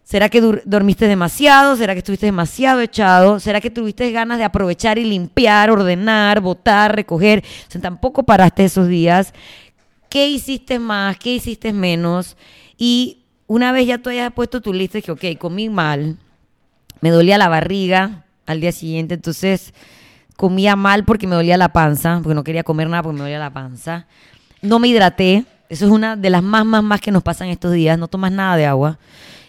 ¿será 0.04 0.28
que 0.28 0.40
dormiste 0.64 1.06
demasiado? 1.06 1.76
¿Será 1.76 1.94
que 1.94 1.98
estuviste 1.98 2.26
demasiado 2.26 2.80
echado? 2.80 3.40
¿Será 3.40 3.60
que 3.60 3.70
tuviste 3.70 4.10
ganas 4.12 4.38
de 4.38 4.44
aprovechar 4.44 4.98
y 4.98 5.04
limpiar, 5.04 5.70
ordenar, 5.70 6.40
botar, 6.40 6.94
recoger? 6.94 7.44
O 7.68 7.70
sea, 7.70 7.80
tampoco 7.80 8.24
paraste 8.24 8.64
esos 8.64 8.88
días. 8.88 9.32
¿Qué 10.10 10.28
hiciste 10.28 10.78
más? 10.78 11.18
¿Qué 11.18 11.34
hiciste 11.34 11.72
menos? 11.72 12.36
Y 12.76 13.24
una 13.46 13.72
vez 13.72 13.86
ya 13.86 13.98
tú 13.98 14.10
hayas 14.10 14.32
puesto 14.32 14.60
tu 14.60 14.72
lista, 14.72 15.00
que, 15.00 15.12
ok, 15.12 15.24
comí 15.38 15.68
mal, 15.68 16.16
me 17.00 17.10
dolía 17.10 17.38
la 17.38 17.48
barriga, 17.48 18.24
al 18.48 18.60
día 18.60 18.72
siguiente. 18.72 19.14
Entonces 19.14 19.72
comía 20.36 20.74
mal 20.74 21.04
porque 21.04 21.26
me 21.26 21.36
dolía 21.36 21.56
la 21.56 21.72
panza, 21.72 22.18
porque 22.22 22.34
no 22.34 22.42
quería 22.42 22.64
comer 22.64 22.88
nada 22.88 23.04
porque 23.04 23.14
me 23.14 23.22
dolía 23.22 23.38
la 23.38 23.52
panza. 23.52 24.06
No 24.60 24.80
me 24.80 24.88
hidraté. 24.88 25.44
Eso 25.68 25.84
es 25.84 25.92
una 25.92 26.16
de 26.16 26.30
las 26.30 26.42
más, 26.42 26.64
más, 26.64 26.82
más 26.82 27.00
que 27.00 27.12
nos 27.12 27.22
pasan 27.22 27.48
estos 27.48 27.72
días. 27.72 27.98
No 27.98 28.08
tomas 28.08 28.32
nada 28.32 28.56
de 28.56 28.66
agua. 28.66 28.98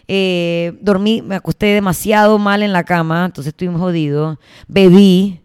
Eh, 0.08 0.78
dormí, 0.82 1.22
me 1.22 1.36
acosté 1.36 1.68
demasiado 1.68 2.38
mal 2.38 2.62
en 2.62 2.74
la 2.74 2.84
cama, 2.84 3.26
entonces 3.26 3.54
estuvimos 3.54 3.80
jodidos. 3.80 4.38
Bebí. 4.68 5.40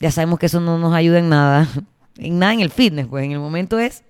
Ya 0.00 0.10
sabemos 0.10 0.38
que 0.40 0.46
eso 0.46 0.60
no 0.60 0.78
nos 0.78 0.92
ayuda 0.94 1.18
en 1.18 1.28
nada. 1.28 1.68
En 2.18 2.38
nada 2.38 2.52
en 2.52 2.60
el 2.60 2.70
fitness, 2.70 3.06
pues 3.06 3.24
en 3.24 3.32
el 3.32 3.38
momento 3.38 3.78
es 3.78 4.04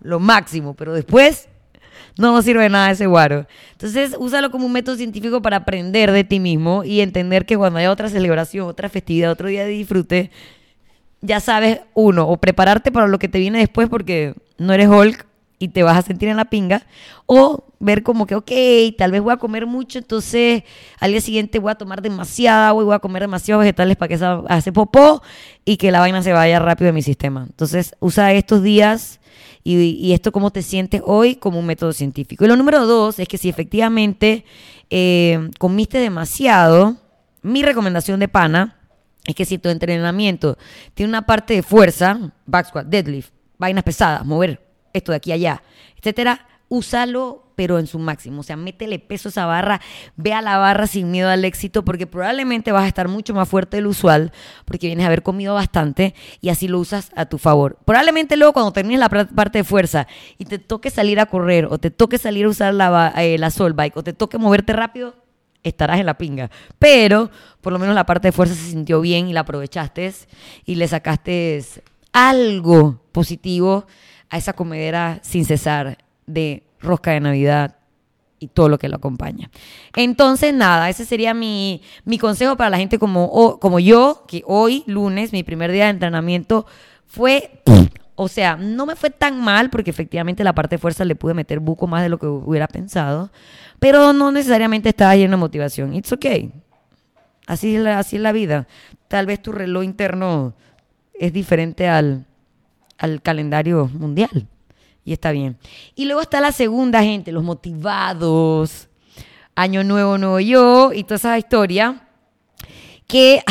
lo 0.00 0.18
máximo, 0.18 0.74
pero 0.74 0.92
después 0.92 1.48
no 2.16 2.40
sirve 2.42 2.68
nada 2.68 2.90
ese 2.90 3.06
guaro. 3.06 3.46
Entonces, 3.72 4.14
úsalo 4.18 4.50
como 4.50 4.66
un 4.66 4.72
método 4.72 4.96
científico 4.96 5.42
para 5.42 5.58
aprender 5.58 6.12
de 6.12 6.24
ti 6.24 6.40
mismo 6.40 6.84
y 6.84 7.00
entender 7.00 7.46
que 7.46 7.56
cuando 7.56 7.78
haya 7.78 7.90
otra 7.90 8.08
celebración, 8.08 8.66
otra 8.66 8.88
festividad, 8.88 9.30
otro 9.30 9.48
día 9.48 9.64
de 9.64 9.70
disfrute, 9.70 10.30
ya 11.20 11.40
sabes, 11.40 11.80
uno, 11.94 12.28
o 12.28 12.36
prepararte 12.36 12.90
para 12.92 13.06
lo 13.06 13.18
que 13.18 13.28
te 13.28 13.38
viene 13.38 13.58
después 13.58 13.88
porque 13.88 14.34
no 14.58 14.72
eres 14.72 14.88
Hulk 14.88 15.26
y 15.58 15.68
te 15.68 15.82
vas 15.82 15.98
a 15.98 16.02
sentir 16.02 16.30
en 16.30 16.38
la 16.38 16.46
pinga, 16.46 16.86
o 17.26 17.64
ver 17.78 18.02
como 18.02 18.26
que, 18.26 18.34
ok, 18.34 18.50
tal 18.96 19.12
vez 19.12 19.20
voy 19.20 19.34
a 19.34 19.36
comer 19.36 19.66
mucho, 19.66 19.98
entonces 19.98 20.62
al 20.98 21.10
día 21.10 21.20
siguiente 21.20 21.58
voy 21.58 21.70
a 21.70 21.74
tomar 21.74 22.00
demasiada 22.00 22.68
agua 22.68 22.82
y 22.82 22.86
voy 22.86 22.94
a 22.94 22.98
comer 22.98 23.22
demasiados 23.22 23.60
vegetales 23.60 23.98
para 23.98 24.08
que 24.08 24.16
se 24.16 24.24
hace 24.48 24.72
popó 24.72 25.22
y 25.66 25.76
que 25.76 25.90
la 25.90 26.00
vaina 26.00 26.22
se 26.22 26.32
vaya 26.32 26.58
rápido 26.58 26.86
de 26.86 26.92
mi 26.92 27.02
sistema. 27.02 27.44
Entonces, 27.46 27.94
usa 28.00 28.32
estos 28.32 28.62
días 28.62 29.19
y, 29.62 30.12
esto 30.12 30.32
cómo 30.32 30.50
te 30.50 30.62
sientes 30.62 31.02
hoy 31.04 31.36
como 31.36 31.58
un 31.58 31.66
método 31.66 31.92
científico. 31.92 32.44
Y 32.44 32.48
lo 32.48 32.56
número 32.56 32.86
dos 32.86 33.18
es 33.18 33.28
que 33.28 33.38
si 33.38 33.48
efectivamente 33.48 34.44
eh, 34.88 35.50
comiste 35.58 35.98
demasiado, 35.98 36.96
mi 37.42 37.62
recomendación 37.62 38.20
de 38.20 38.28
pana 38.28 38.76
es 39.24 39.34
que 39.34 39.44
si 39.44 39.58
tu 39.58 39.68
entrenamiento 39.68 40.56
tiene 40.94 41.10
una 41.10 41.26
parte 41.26 41.54
de 41.54 41.62
fuerza, 41.62 42.32
back 42.46 42.68
squat, 42.68 42.86
deadlift, 42.86 43.30
vainas 43.58 43.84
pesadas, 43.84 44.24
mover 44.24 44.66
esto 44.92 45.12
de 45.12 45.16
aquí 45.16 45.30
a 45.30 45.34
allá, 45.34 45.62
etcétera, 45.96 46.48
úsalo 46.70 47.50
pero 47.60 47.78
en 47.78 47.86
su 47.86 47.98
máximo. 47.98 48.40
O 48.40 48.42
sea, 48.42 48.56
métele 48.56 48.98
peso 48.98 49.28
a 49.28 49.30
esa 49.30 49.44
barra, 49.44 49.82
ve 50.16 50.32
a 50.32 50.40
la 50.40 50.56
barra 50.56 50.86
sin 50.86 51.10
miedo 51.10 51.28
al 51.28 51.44
éxito, 51.44 51.84
porque 51.84 52.06
probablemente 52.06 52.72
vas 52.72 52.84
a 52.84 52.88
estar 52.88 53.06
mucho 53.06 53.34
más 53.34 53.50
fuerte 53.50 53.76
del 53.76 53.86
usual, 53.86 54.32
porque 54.64 54.86
vienes 54.86 55.04
a 55.04 55.08
haber 55.08 55.22
comido 55.22 55.52
bastante 55.52 56.14
y 56.40 56.48
así 56.48 56.68
lo 56.68 56.78
usas 56.78 57.10
a 57.16 57.26
tu 57.26 57.36
favor. 57.36 57.76
Probablemente 57.84 58.38
luego 58.38 58.54
cuando 58.54 58.72
termines 58.72 58.98
la 58.98 59.10
parte 59.10 59.58
de 59.58 59.64
fuerza 59.64 60.06
y 60.38 60.46
te 60.46 60.58
toque 60.58 60.88
salir 60.88 61.20
a 61.20 61.26
correr, 61.26 61.66
o 61.66 61.76
te 61.76 61.90
toque 61.90 62.16
salir 62.16 62.46
a 62.46 62.48
usar 62.48 62.72
la, 62.72 63.12
eh, 63.18 63.36
la 63.36 63.50
soul 63.50 63.74
bike, 63.74 63.98
o 63.98 64.02
te 64.02 64.14
toque 64.14 64.38
moverte 64.38 64.72
rápido, 64.72 65.14
estarás 65.62 66.00
en 66.00 66.06
la 66.06 66.16
pinga. 66.16 66.50
Pero 66.78 67.30
por 67.60 67.74
lo 67.74 67.78
menos 67.78 67.94
la 67.94 68.06
parte 68.06 68.28
de 68.28 68.32
fuerza 68.32 68.54
se 68.54 68.70
sintió 68.70 69.02
bien 69.02 69.28
y 69.28 69.34
la 69.34 69.40
aprovechaste 69.40 70.14
y 70.64 70.76
le 70.76 70.88
sacaste 70.88 71.62
algo 72.14 73.02
positivo 73.12 73.86
a 74.30 74.38
esa 74.38 74.54
comedera 74.54 75.18
sin 75.22 75.44
cesar 75.44 75.98
de 76.32 76.64
rosca 76.80 77.12
de 77.12 77.20
Navidad 77.20 77.76
y 78.40 78.48
todo 78.48 78.68
lo 78.68 78.78
que 78.78 78.88
lo 78.88 78.96
acompaña. 78.96 79.50
Entonces, 79.94 80.52
nada, 80.52 80.88
ese 80.88 81.04
sería 81.04 81.34
mi, 81.34 81.82
mi 82.04 82.18
consejo 82.18 82.56
para 82.56 82.70
la 82.70 82.78
gente 82.78 82.98
como, 82.98 83.60
como 83.60 83.78
yo, 83.78 84.24
que 84.26 84.42
hoy, 84.46 84.82
lunes, 84.86 85.32
mi 85.32 85.42
primer 85.44 85.70
día 85.70 85.84
de 85.84 85.90
entrenamiento, 85.90 86.66
fue, 87.06 87.62
o 88.14 88.28
sea, 88.28 88.56
no 88.56 88.86
me 88.86 88.96
fue 88.96 89.10
tan 89.10 89.40
mal 89.40 89.68
porque 89.68 89.90
efectivamente 89.90 90.42
la 90.42 90.54
parte 90.54 90.76
de 90.76 90.78
fuerza 90.78 91.04
le 91.04 91.14
pude 91.14 91.34
meter 91.34 91.60
buco 91.60 91.86
más 91.86 92.02
de 92.02 92.08
lo 92.08 92.18
que 92.18 92.26
hubiera 92.26 92.66
pensado, 92.66 93.30
pero 93.78 94.12
no 94.12 94.32
necesariamente 94.32 94.88
estaba 94.88 95.14
lleno 95.16 95.32
de 95.32 95.40
motivación. 95.40 95.94
It's 95.94 96.12
okay. 96.12 96.50
Así 97.46 97.76
es 97.76 97.82
la, 97.82 97.98
así 97.98 98.16
es 98.16 98.22
la 98.22 98.32
vida. 98.32 98.66
Tal 99.08 99.26
vez 99.26 99.42
tu 99.42 99.52
reloj 99.52 99.84
interno 99.84 100.54
es 101.12 101.32
diferente 101.32 101.88
al, 101.88 102.26
al 102.96 103.20
calendario 103.20 103.90
mundial 103.92 104.48
y 105.04 105.12
está 105.12 105.32
bien. 105.32 105.58
Y 105.94 106.04
luego 106.04 106.20
está 106.20 106.40
la 106.40 106.52
segunda 106.52 107.02
gente, 107.02 107.32
los 107.32 107.44
motivados, 107.44 108.88
Año 109.54 109.84
Nuevo, 109.84 110.18
Nuevo 110.18 110.40
Yo 110.40 110.92
y 110.92 111.04
toda 111.04 111.16
esa 111.16 111.38
historia 111.38 112.08
que 113.06 113.42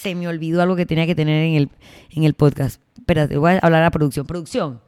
se 0.00 0.14
me 0.14 0.26
olvidó 0.28 0.62
algo 0.62 0.76
que 0.76 0.86
tenía 0.86 1.06
que 1.06 1.14
tener 1.14 1.44
en 1.44 1.54
el, 1.54 1.70
en 2.10 2.24
el 2.24 2.34
podcast. 2.34 2.80
Espérate, 2.96 3.36
voy 3.36 3.52
a 3.52 3.58
hablar 3.58 3.82
a 3.82 3.86
la 3.86 3.90
producción. 3.90 4.26
Producción, 4.26 4.80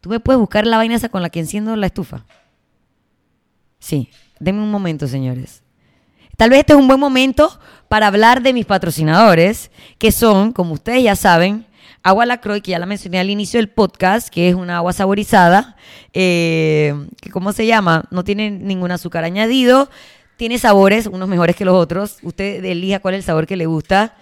¿tú 0.00 0.08
me 0.08 0.20
puedes 0.20 0.40
buscar 0.40 0.66
la 0.66 0.76
vaina 0.76 0.96
esa 0.96 1.08
con 1.08 1.22
la 1.22 1.30
que 1.30 1.40
enciendo 1.40 1.74
la 1.76 1.86
estufa? 1.86 2.24
Sí, 3.78 4.10
denme 4.40 4.62
un 4.62 4.70
momento, 4.70 5.06
señores. 5.06 5.62
Tal 6.36 6.50
vez 6.50 6.60
este 6.60 6.72
es 6.72 6.78
un 6.78 6.88
buen 6.88 7.00
momento 7.00 7.58
para 7.88 8.06
hablar 8.06 8.42
de 8.42 8.52
mis 8.52 8.66
patrocinadores, 8.66 9.70
que 9.98 10.12
son, 10.12 10.52
como 10.52 10.74
ustedes 10.74 11.02
ya 11.02 11.16
saben, 11.16 11.66
Agua 12.08 12.26
Lacroix, 12.26 12.62
que 12.62 12.72
ya 12.72 12.78
la 12.78 12.86
mencioné 12.86 13.18
al 13.18 13.30
inicio 13.30 13.58
del 13.58 13.68
podcast, 13.68 14.28
que 14.28 14.48
es 14.48 14.54
una 14.54 14.78
agua 14.78 14.92
saborizada, 14.92 15.76
eh, 16.12 16.94
que 17.20 17.30
¿cómo 17.30 17.52
se 17.52 17.66
llama? 17.66 18.04
No 18.10 18.24
tiene 18.24 18.50
ningún 18.50 18.90
azúcar 18.90 19.24
añadido, 19.24 19.90
tiene 20.36 20.58
sabores, 20.58 21.06
unos 21.06 21.28
mejores 21.28 21.56
que 21.56 21.64
los 21.64 21.74
otros. 21.74 22.18
Usted 22.22 22.64
elija 22.64 23.00
cuál 23.00 23.14
es 23.14 23.18
el 23.18 23.24
sabor 23.24 23.46
que 23.46 23.56
le 23.56 23.66
gusta. 23.66 24.16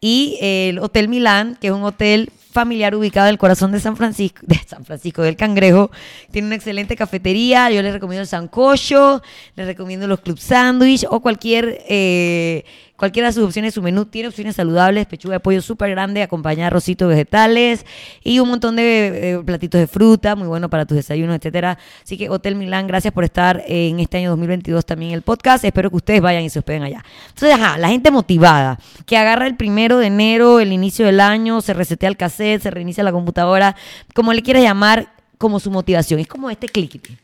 Y 0.00 0.38
el 0.40 0.78
Hotel 0.78 1.08
Milán, 1.08 1.56
que 1.60 1.68
es 1.68 1.72
un 1.72 1.82
hotel 1.82 2.30
familiar 2.50 2.94
ubicado 2.94 3.26
en 3.28 3.32
el 3.32 3.38
corazón 3.38 3.72
de 3.72 3.80
San 3.80 3.96
Francisco, 3.96 4.40
de 4.46 4.58
San 4.66 4.84
Francisco 4.84 5.22
del 5.22 5.36
Cangrejo. 5.36 5.90
Tiene 6.30 6.46
una 6.46 6.56
excelente 6.56 6.96
cafetería. 6.96 7.70
Yo 7.70 7.82
les 7.82 7.92
recomiendo 7.92 8.22
el 8.22 8.28
sancocho, 8.28 9.22
les 9.54 9.66
recomiendo 9.66 10.06
los 10.06 10.20
club 10.20 10.38
sandwich 10.38 11.04
o 11.08 11.20
cualquier 11.20 11.84
eh, 11.88 12.64
Cualquiera 12.98 13.28
de 13.28 13.32
sus 13.32 13.44
opciones, 13.44 13.74
su 13.74 13.80
menú 13.80 14.06
tiene 14.06 14.26
opciones 14.26 14.56
saludables, 14.56 15.06
pechuga 15.06 15.34
de 15.34 15.40
pollo 15.40 15.62
súper 15.62 15.90
grande, 15.90 16.20
acompañada 16.20 16.62
de 16.62 16.66
arrocitos 16.66 17.08
vegetales 17.08 17.86
y 18.24 18.40
un 18.40 18.48
montón 18.48 18.74
de 18.74 19.34
eh, 19.34 19.38
platitos 19.44 19.80
de 19.80 19.86
fruta, 19.86 20.34
muy 20.34 20.48
bueno 20.48 20.68
para 20.68 20.84
tus 20.84 20.96
desayunos, 20.96 21.36
etcétera. 21.36 21.78
Así 22.02 22.18
que 22.18 22.28
Hotel 22.28 22.56
Milán, 22.56 22.88
gracias 22.88 23.14
por 23.14 23.22
estar 23.22 23.62
en 23.68 24.00
este 24.00 24.16
año 24.16 24.30
2022 24.30 24.84
también 24.84 25.12
en 25.12 25.14
el 25.14 25.22
podcast. 25.22 25.64
Espero 25.64 25.90
que 25.90 25.96
ustedes 25.96 26.20
vayan 26.20 26.42
y 26.42 26.50
se 26.50 26.58
hospeden 26.58 26.82
allá. 26.82 27.04
Entonces, 27.28 27.54
ajá, 27.54 27.78
la 27.78 27.88
gente 27.88 28.10
motivada, 28.10 28.80
que 29.06 29.16
agarra 29.16 29.46
el 29.46 29.54
primero 29.56 29.98
de 29.98 30.08
enero, 30.08 30.58
el 30.58 30.72
inicio 30.72 31.06
del 31.06 31.20
año, 31.20 31.60
se 31.60 31.74
resetea 31.74 32.08
el 32.08 32.16
cassette, 32.16 32.62
se 32.62 32.70
reinicia 32.72 33.04
la 33.04 33.12
computadora, 33.12 33.76
como 34.12 34.32
le 34.32 34.42
quieras 34.42 34.64
llamar, 34.64 35.12
como 35.38 35.60
su 35.60 35.70
motivación. 35.70 36.18
Es 36.18 36.26
como 36.26 36.50
este 36.50 36.66
click. 36.68 37.16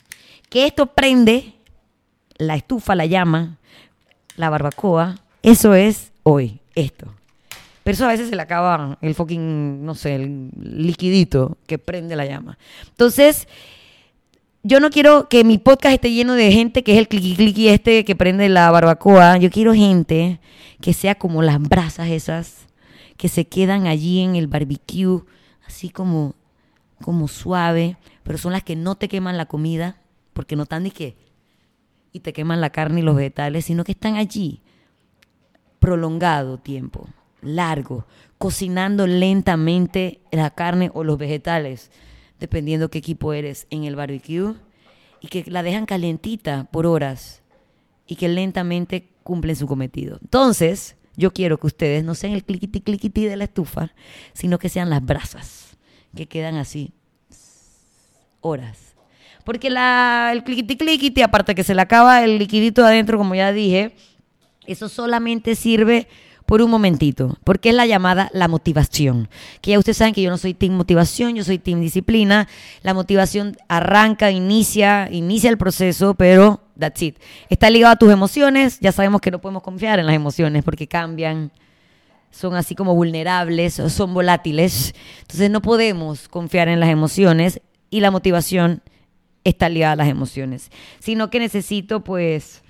Que 0.48 0.68
esto 0.68 0.86
prende 0.86 1.52
la 2.36 2.54
estufa, 2.54 2.94
la 2.94 3.06
llama, 3.06 3.58
la 4.36 4.50
barbacoa, 4.50 5.16
eso 5.44 5.74
es 5.74 6.10
hoy, 6.22 6.60
esto. 6.74 7.06
Pero 7.82 7.94
eso 7.94 8.06
a 8.06 8.08
veces 8.08 8.30
se 8.30 8.34
le 8.34 8.40
acaba 8.40 8.96
el 9.02 9.14
fucking, 9.14 9.84
no 9.84 9.94
sé, 9.94 10.14
el 10.14 10.48
liquidito 10.58 11.58
que 11.66 11.78
prende 11.78 12.16
la 12.16 12.24
llama. 12.24 12.56
Entonces, 12.88 13.46
yo 14.62 14.80
no 14.80 14.88
quiero 14.88 15.28
que 15.28 15.44
mi 15.44 15.58
podcast 15.58 15.96
esté 15.96 16.10
lleno 16.12 16.32
de 16.32 16.50
gente 16.50 16.82
que 16.82 16.92
es 16.92 16.98
el 16.98 17.08
cliqui 17.08 17.36
cliqui 17.36 17.68
este 17.68 18.06
que 18.06 18.16
prende 18.16 18.48
la 18.48 18.70
barbacoa. 18.70 19.36
Yo 19.36 19.50
quiero 19.50 19.74
gente 19.74 20.40
que 20.80 20.94
sea 20.94 21.16
como 21.16 21.42
las 21.42 21.60
brasas 21.60 22.08
esas 22.08 22.66
que 23.18 23.28
se 23.28 23.46
quedan 23.46 23.86
allí 23.86 24.20
en 24.20 24.36
el 24.36 24.46
barbecue, 24.46 25.20
así 25.66 25.90
como, 25.90 26.34
como 27.02 27.28
suave, 27.28 27.98
pero 28.22 28.38
son 28.38 28.52
las 28.52 28.62
que 28.62 28.76
no 28.76 28.94
te 28.94 29.08
queman 29.08 29.36
la 29.36 29.44
comida, 29.44 29.98
porque 30.32 30.56
no 30.56 30.62
están 30.62 30.84
ni 30.84 30.90
que 30.90 31.16
y 32.12 32.20
te 32.20 32.32
queman 32.32 32.62
la 32.62 32.70
carne 32.70 33.00
y 33.00 33.02
los 33.02 33.16
vegetales, 33.16 33.66
sino 33.66 33.84
que 33.84 33.92
están 33.92 34.16
allí 34.16 34.62
prolongado 35.84 36.56
tiempo, 36.56 37.06
largo, 37.42 38.06
cocinando 38.38 39.06
lentamente 39.06 40.22
la 40.32 40.48
carne 40.48 40.90
o 40.94 41.04
los 41.04 41.18
vegetales, 41.18 41.90
dependiendo 42.40 42.88
qué 42.88 42.96
equipo 42.96 43.34
eres 43.34 43.66
en 43.68 43.84
el 43.84 43.94
barbecue, 43.94 44.54
y 45.20 45.28
que 45.28 45.44
la 45.46 45.62
dejan 45.62 45.84
calientita 45.84 46.68
por 46.72 46.86
horas 46.86 47.42
y 48.06 48.16
que 48.16 48.30
lentamente 48.30 49.10
cumplen 49.22 49.56
su 49.56 49.66
cometido. 49.66 50.18
Entonces, 50.22 50.96
yo 51.16 51.34
quiero 51.34 51.60
que 51.60 51.66
ustedes 51.66 52.02
no 52.02 52.14
sean 52.14 52.32
el 52.32 52.44
cliquiti 52.44 52.80
cliquiti 52.80 53.26
de 53.26 53.36
la 53.36 53.44
estufa, 53.44 53.92
sino 54.32 54.58
que 54.58 54.70
sean 54.70 54.88
las 54.88 55.04
brasas, 55.04 55.76
que 56.16 56.28
quedan 56.28 56.56
así 56.56 56.94
horas. 58.40 58.94
Porque 59.44 59.68
la, 59.68 60.30
el 60.32 60.44
cliquiti 60.44 60.78
cliquiti, 60.78 61.20
aparte 61.20 61.54
que 61.54 61.62
se 61.62 61.74
le 61.74 61.82
acaba 61.82 62.24
el 62.24 62.38
liquidito 62.38 62.86
adentro, 62.86 63.18
como 63.18 63.34
ya 63.34 63.52
dije, 63.52 63.94
eso 64.66 64.88
solamente 64.88 65.54
sirve 65.54 66.08
por 66.46 66.60
un 66.60 66.70
momentito, 66.70 67.38
porque 67.44 67.70
es 67.70 67.74
la 67.74 67.86
llamada 67.86 68.30
la 68.32 68.48
motivación. 68.48 69.28
Que 69.60 69.72
ya 69.72 69.78
ustedes 69.78 69.96
saben 69.96 70.14
que 70.14 70.22
yo 70.22 70.30
no 70.30 70.38
soy 70.38 70.54
team 70.54 70.74
motivación, 70.74 71.34
yo 71.34 71.44
soy 71.44 71.58
team 71.58 71.80
disciplina. 71.80 72.48
La 72.82 72.92
motivación 72.92 73.56
arranca, 73.68 74.30
inicia, 74.30 75.08
inicia 75.10 75.48
el 75.48 75.56
proceso, 75.56 76.14
pero 76.14 76.60
that's 76.78 77.00
it. 77.02 77.18
Está 77.48 77.70
ligado 77.70 77.94
a 77.94 77.96
tus 77.96 78.12
emociones, 78.12 78.78
ya 78.80 78.92
sabemos 78.92 79.20
que 79.20 79.30
no 79.30 79.40
podemos 79.40 79.62
confiar 79.62 79.98
en 79.98 80.06
las 80.06 80.14
emociones 80.14 80.64
porque 80.64 80.86
cambian, 80.86 81.50
son 82.30 82.54
así 82.56 82.74
como 82.74 82.94
vulnerables, 82.94 83.74
son 83.74 84.12
volátiles. 84.12 84.94
Entonces 85.22 85.50
no 85.50 85.62
podemos 85.62 86.28
confiar 86.28 86.68
en 86.68 86.80
las 86.80 86.90
emociones 86.90 87.60
y 87.88 88.00
la 88.00 88.10
motivación 88.10 88.82
está 89.44 89.68
ligada 89.68 89.92
a 89.92 89.96
las 89.96 90.08
emociones, 90.08 90.70
sino 91.00 91.30
que 91.30 91.38
necesito 91.38 92.02
pues 92.02 92.62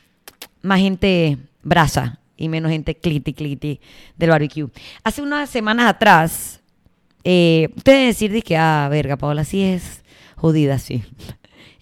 más 0.62 0.80
gente 0.80 1.38
brasa 1.64 2.20
y 2.36 2.48
menos 2.48 2.70
gente 2.70 2.94
cliti 2.94 3.32
cliti 3.32 3.80
del 4.16 4.30
barbecue. 4.30 4.68
Hace 5.02 5.22
unas 5.22 5.50
semanas 5.50 5.86
atrás, 5.86 6.60
eh, 7.22 7.68
ustedes 7.76 8.18
decir 8.18 8.42
que, 8.42 8.56
ah, 8.56 8.88
verga, 8.90 9.16
Paola, 9.16 9.44
sí 9.44 9.62
es 9.62 10.02
jodida, 10.36 10.78
sí. 10.78 11.02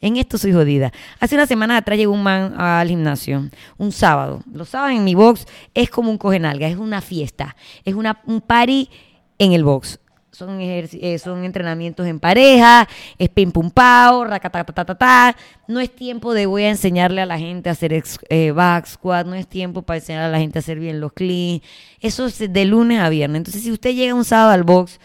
En 0.00 0.16
esto 0.16 0.36
soy 0.36 0.52
jodida. 0.52 0.92
Hace 1.20 1.36
una 1.36 1.46
semana 1.46 1.76
atrás 1.76 1.96
llegó 1.96 2.12
un 2.12 2.24
man 2.24 2.60
al 2.60 2.88
gimnasio, 2.88 3.48
un 3.78 3.92
sábado. 3.92 4.42
Los 4.52 4.70
sábados 4.70 4.96
en 4.96 5.04
mi 5.04 5.14
box 5.14 5.46
es 5.74 5.90
como 5.90 6.10
un 6.10 6.18
cogenalga, 6.18 6.66
es 6.66 6.76
una 6.76 7.00
fiesta, 7.00 7.54
es 7.84 7.94
una, 7.94 8.20
un 8.26 8.40
party 8.40 8.90
en 9.38 9.52
el 9.52 9.62
box 9.62 10.00
son, 10.32 10.58
eh, 10.60 11.18
son 11.22 11.44
entrenamientos 11.44 12.06
en 12.06 12.18
pareja, 12.18 12.88
es 13.18 13.28
pim 13.28 13.52
pum 13.52 13.70
pao, 13.70 14.26
ta 14.26 15.36
No 15.68 15.78
es 15.78 15.94
tiempo 15.94 16.32
de 16.32 16.46
voy 16.46 16.64
a 16.64 16.70
enseñarle 16.70 17.20
a 17.20 17.26
la 17.26 17.38
gente 17.38 17.68
a 17.68 17.72
hacer 17.72 18.02
eh, 18.30 18.50
back 18.50 18.86
squat, 18.86 19.26
no 19.26 19.34
es 19.34 19.46
tiempo 19.46 19.82
para 19.82 19.98
enseñar 19.98 20.22
a 20.22 20.28
la 20.30 20.38
gente 20.38 20.58
a 20.58 20.60
hacer 20.60 20.78
bien 20.78 21.00
los 21.00 21.12
clean. 21.12 21.60
Eso 22.00 22.26
es 22.26 22.38
de 22.38 22.64
lunes 22.64 22.98
a 23.00 23.10
viernes. 23.10 23.40
Entonces, 23.40 23.62
si 23.62 23.70
usted 23.70 23.94
llega 23.94 24.14
un 24.14 24.24
sábado 24.24 24.52
al 24.52 24.64
box, 24.64 24.98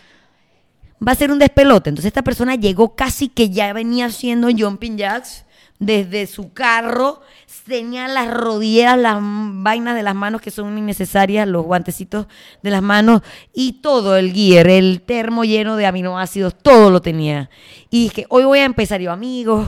va 1.05 1.12
a 1.12 1.15
ser 1.15 1.29
un 1.29 1.39
despelote. 1.39 1.89
Entonces, 1.89 2.07
esta 2.07 2.24
persona 2.24 2.55
llegó 2.55 2.96
casi 2.96 3.27
que 3.27 3.50
ya 3.50 3.74
venía 3.74 4.05
haciendo 4.05 4.48
jumping 4.50 4.98
jacks 4.98 5.43
desde 5.79 6.25
su 6.27 6.53
carro, 6.53 7.22
tenía 7.67 8.07
las 8.07 8.34
rodilleras, 8.34 8.98
las 8.98 9.17
vainas 9.19 9.96
de 9.96 10.03
las 10.03 10.15
manos 10.15 10.41
que 10.41 10.51
son 10.51 10.77
innecesarias, 10.77 11.48
los 11.48 11.65
guantecitos 11.65 12.27
de 12.63 12.72
las 12.72 12.81
manos 12.81 13.22
y 13.53 13.74
todo 13.74 14.17
el 14.17 14.34
gear, 14.34 14.67
el 14.67 15.01
termo 15.01 15.43
lleno 15.43 15.75
de 15.75 15.86
aminoácidos, 15.86 16.55
todo 16.57 16.89
lo 16.89 17.01
tenía. 17.01 17.50
Y 17.89 18.05
dije, 18.05 18.25
hoy 18.29 18.46
voy 18.46 18.60
a 18.60 18.65
empezar 18.65 19.01
yo, 19.01 19.12
amigos. 19.12 19.67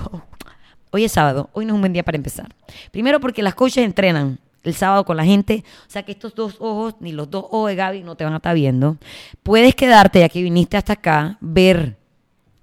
Hoy 0.92 1.04
es 1.04 1.12
sábado, 1.12 1.50
hoy 1.54 1.66
no 1.66 1.74
es 1.74 1.76
un 1.76 1.82
buen 1.82 1.94
día 1.94 2.04
para 2.04 2.16
empezar. 2.16 2.48
Primero 2.92 3.20
porque 3.20 3.44
las 3.44 3.54
coaches 3.54 3.86
entrenan 3.86 4.40
el 4.64 4.74
sábado 4.74 5.06
con 5.06 5.18
la 5.18 5.24
gente, 5.24 5.64
o 5.88 5.90
sea 5.90 6.04
que 6.04 6.12
estos 6.12 6.34
dos 6.34 6.58
ojos, 6.60 6.96
ni 7.00 7.12
los 7.12 7.30
dos 7.30 7.46
ojos 7.46 7.70
de 7.70 7.76
Gaby 7.76 8.04
no 8.04 8.16
te 8.16 8.24
van 8.24 8.34
a 8.34 8.38
estar 8.38 8.56
viendo. 8.56 8.98
Puedes 9.44 9.76
quedarte, 9.76 10.20
ya 10.20 10.30
que 10.30 10.42
viniste 10.42 10.78
hasta 10.78 10.94
acá, 10.94 11.38
ver 11.42 11.99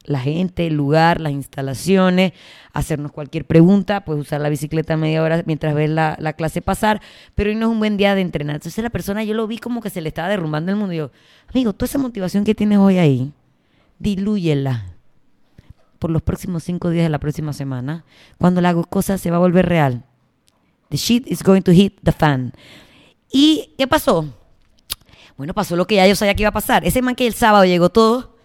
la 0.06 0.20
gente, 0.20 0.66
el 0.66 0.74
lugar, 0.74 1.20
las 1.20 1.32
instalaciones, 1.32 2.32
hacernos 2.72 3.12
cualquier 3.12 3.44
pregunta, 3.44 4.04
puedes 4.04 4.22
usar 4.22 4.40
la 4.40 4.48
bicicleta 4.48 4.96
media 4.96 5.22
hora 5.22 5.42
mientras 5.46 5.74
ves 5.74 5.90
la, 5.90 6.16
la, 6.18 6.32
clase 6.32 6.62
pasar, 6.62 7.00
pero 7.34 7.50
hoy 7.50 7.56
no 7.56 7.66
es 7.66 7.72
un 7.72 7.78
buen 7.78 7.96
día 7.96 8.14
de 8.14 8.20
entrenar. 8.20 8.56
Entonces 8.56 8.82
la 8.82 8.90
persona, 8.90 9.24
yo 9.24 9.34
lo 9.34 9.46
vi 9.46 9.58
como 9.58 9.80
que 9.80 9.90
se 9.90 10.00
le 10.00 10.08
estaba 10.08 10.28
derrumbando 10.28 10.72
el 10.72 10.76
mundo. 10.76 10.94
Y 10.94 10.98
yo, 10.98 11.10
amigo, 11.52 11.72
toda 11.72 11.86
esa 11.86 11.98
motivación 11.98 12.44
que 12.44 12.54
tienes 12.54 12.78
hoy 12.78 12.98
ahí, 12.98 13.32
dilúyela 13.98 14.96
por 15.98 16.10
los 16.10 16.22
próximos 16.22 16.62
cinco 16.62 16.90
días 16.90 17.04
de 17.04 17.10
la 17.10 17.18
próxima 17.18 17.52
semana, 17.52 18.04
cuando 18.38 18.60
la 18.60 18.74
cosa 18.74 19.18
se 19.18 19.30
va 19.30 19.36
a 19.36 19.40
volver 19.40 19.66
real. 19.66 20.04
The 20.90 20.96
shit 20.96 21.26
is 21.26 21.42
going 21.42 21.62
to 21.62 21.72
hit 21.72 21.98
the 22.02 22.12
fan. 22.12 22.52
¿Y 23.32 23.70
qué 23.76 23.86
pasó? 23.86 24.26
Bueno, 25.36 25.52
pasó 25.52 25.76
lo 25.76 25.86
que 25.86 25.96
ya 25.96 26.06
yo 26.06 26.14
sabía 26.14 26.34
que 26.34 26.42
iba 26.42 26.50
a 26.50 26.52
pasar. 26.52 26.84
Ese 26.84 27.02
man 27.02 27.14
que 27.14 27.26
el 27.26 27.34
sábado 27.34 27.64
llegó 27.64 27.90
todo, 27.90 28.35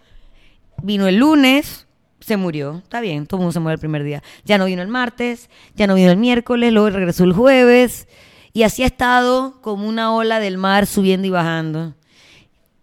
vino 0.82 1.06
el 1.06 1.16
lunes, 1.16 1.86
se 2.20 2.36
murió. 2.36 2.78
Está 2.78 3.00
bien, 3.00 3.26
todo 3.26 3.38
el 3.38 3.42
mundo 3.42 3.52
se 3.52 3.60
muere 3.60 3.74
el 3.74 3.80
primer 3.80 4.04
día. 4.04 4.22
Ya 4.44 4.58
no 4.58 4.66
vino 4.66 4.82
el 4.82 4.88
martes, 4.88 5.50
ya 5.74 5.86
no 5.86 5.94
vino 5.94 6.10
el 6.10 6.16
miércoles, 6.16 6.72
luego 6.72 6.90
regresó 6.90 7.24
el 7.24 7.32
jueves. 7.32 8.08
Y 8.52 8.64
así 8.64 8.82
ha 8.82 8.86
estado 8.86 9.60
como 9.62 9.88
una 9.88 10.14
ola 10.14 10.40
del 10.40 10.58
mar 10.58 10.86
subiendo 10.86 11.26
y 11.26 11.30
bajando. 11.30 11.94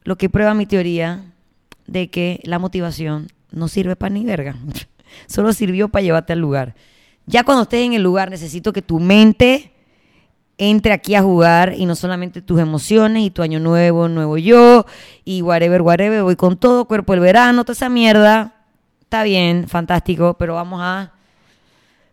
Lo 0.03 0.18
que 0.18 0.29
prueba 0.29 0.53
mi 0.53 0.65
teoría 0.65 1.24
de 1.86 2.10
que 2.10 2.39
la 2.44 2.60
motivación 2.60 3.27
no 3.51 3.68
sirve 3.68 3.96
para 3.96 4.13
ni 4.13 4.25
verga. 4.25 4.56
Solo 5.27 5.53
sirvió 5.53 5.89
para 5.89 6.03
llevarte 6.03 6.34
al 6.34 6.39
lugar. 6.39 6.75
Ya 7.25 7.44
cuando 7.44 7.63
estés 7.63 7.86
en 7.86 7.94
el 7.94 8.01
lugar, 8.01 8.29
necesito 8.29 8.74
que 8.74 8.82
tu 8.82 9.00
mente 9.00 9.72
entre 10.60 10.94
aquí 10.94 11.16
a 11.16 11.24
jugar 11.24 11.74
y 11.75 11.86
no 11.86 11.96
solamente 11.96 12.42
tus 12.42 12.60
emociones 12.60 13.24
y 13.24 13.32
tu 13.32 13.42
año 13.42 13.60
nuevo, 13.60 14.08
nuevo 14.08 14.38
yo 14.38 14.86
y 15.25 15.42
whatever, 15.42 15.82
whatever, 15.82 16.22
voy 16.22 16.36
con 16.36 16.58
todo, 16.58 16.86
cuerpo 16.86 17.13
el 17.13 17.22
verano, 17.22 17.63
toda 17.63 17.74
esa 17.74 17.89
mierda. 17.89 18.54
Está 19.01 19.24
bien, 19.24 19.68
fantástico, 19.68 20.36
pero 20.38 20.56
vamos 20.56 20.82
a 20.84 21.13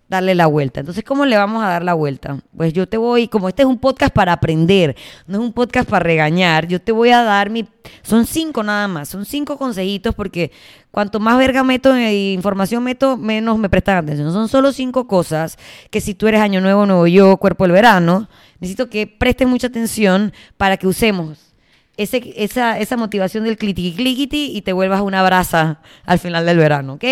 darle 0.08 0.34
la 0.34 0.46
vuelta. 0.46 0.80
Entonces, 0.80 1.04
¿cómo 1.04 1.24
le 1.24 1.36
vamos 1.36 1.62
a 1.64 1.68
dar 1.68 1.84
la 1.84 1.94
vuelta? 1.94 2.38
Pues 2.56 2.72
yo 2.72 2.88
te 2.88 2.96
voy, 2.96 3.28
como 3.28 3.48
este 3.48 3.62
es 3.62 3.68
un 3.68 3.78
podcast 3.78 4.14
para 4.14 4.32
aprender, 4.32 4.96
no 5.26 5.38
es 5.38 5.44
un 5.44 5.52
podcast 5.52 5.88
para 5.88 6.04
regañar, 6.04 6.66
yo 6.68 6.80
te 6.80 6.92
voy 6.92 7.10
a 7.10 7.22
dar 7.22 7.50
mi... 7.50 7.66
Son 8.02 8.26
cinco 8.26 8.62
nada 8.62 8.88
más, 8.88 9.08
son 9.08 9.24
cinco 9.24 9.58
consejitos 9.58 10.14
porque 10.14 10.50
cuanto 10.90 11.20
más 11.20 11.38
verga 11.38 11.62
meto 11.62 11.94
e 11.94 12.32
información 12.32 12.82
meto, 12.82 13.16
menos 13.16 13.58
me 13.58 13.68
prestan 13.68 13.98
atención. 13.98 14.32
Son 14.32 14.48
solo 14.48 14.72
cinco 14.72 15.06
cosas 15.06 15.58
que 15.90 16.00
si 16.00 16.14
tú 16.14 16.26
eres 16.28 16.40
Año 16.40 16.60
Nuevo, 16.60 16.86
Nuevo 16.86 17.06
Yo, 17.06 17.36
Cuerpo 17.36 17.64
del 17.64 17.72
Verano, 17.72 18.28
necesito 18.60 18.88
que 18.88 19.06
prestes 19.06 19.48
mucha 19.48 19.68
atención 19.68 20.32
para 20.56 20.76
que 20.76 20.86
usemos 20.86 21.55
ese, 21.96 22.34
esa, 22.36 22.78
esa 22.78 22.96
motivación 22.96 23.44
del 23.44 23.56
clickity 23.56 24.52
y 24.54 24.62
te 24.62 24.72
vuelvas 24.72 25.00
una 25.00 25.22
brasa 25.22 25.80
al 26.04 26.18
final 26.18 26.44
del 26.44 26.58
verano, 26.58 26.94
¿ok? 26.94 27.04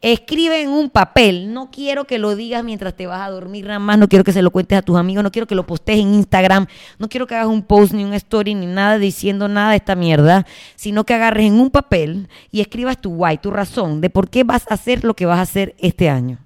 Escribe 0.00 0.60
en 0.60 0.70
un 0.70 0.90
papel. 0.90 1.52
No 1.52 1.70
quiero 1.70 2.04
que 2.04 2.18
lo 2.18 2.36
digas 2.36 2.62
mientras 2.62 2.94
te 2.94 3.06
vas 3.06 3.20
a 3.20 3.30
dormir 3.30 3.66
nada 3.66 3.78
más. 3.78 3.98
No 3.98 4.08
quiero 4.08 4.24
que 4.24 4.32
se 4.32 4.42
lo 4.42 4.50
cuentes 4.50 4.78
a 4.78 4.82
tus 4.82 4.96
amigos. 4.96 5.24
No 5.24 5.32
quiero 5.32 5.46
que 5.46 5.54
lo 5.54 5.66
postes 5.66 5.98
en 5.98 6.14
Instagram. 6.14 6.66
No 6.98 7.08
quiero 7.08 7.26
que 7.26 7.34
hagas 7.34 7.48
un 7.48 7.62
post 7.62 7.92
ni 7.92 8.04
un 8.04 8.14
story 8.14 8.54
ni 8.54 8.66
nada 8.66 8.98
diciendo 8.98 9.48
nada 9.48 9.70
de 9.70 9.76
esta 9.76 9.94
mierda. 9.94 10.46
Sino 10.76 11.04
que 11.04 11.14
agarres 11.14 11.46
en 11.46 11.60
un 11.60 11.70
papel 11.70 12.28
y 12.50 12.60
escribas 12.60 13.00
tu 13.00 13.10
why, 13.14 13.38
tu 13.38 13.50
razón 13.50 14.00
de 14.00 14.10
por 14.10 14.28
qué 14.28 14.44
vas 14.44 14.66
a 14.70 14.74
hacer 14.74 15.04
lo 15.04 15.14
que 15.14 15.26
vas 15.26 15.38
a 15.38 15.42
hacer 15.42 15.74
este 15.78 16.08
año. 16.08 16.38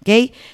¿Ok? 0.00 0.08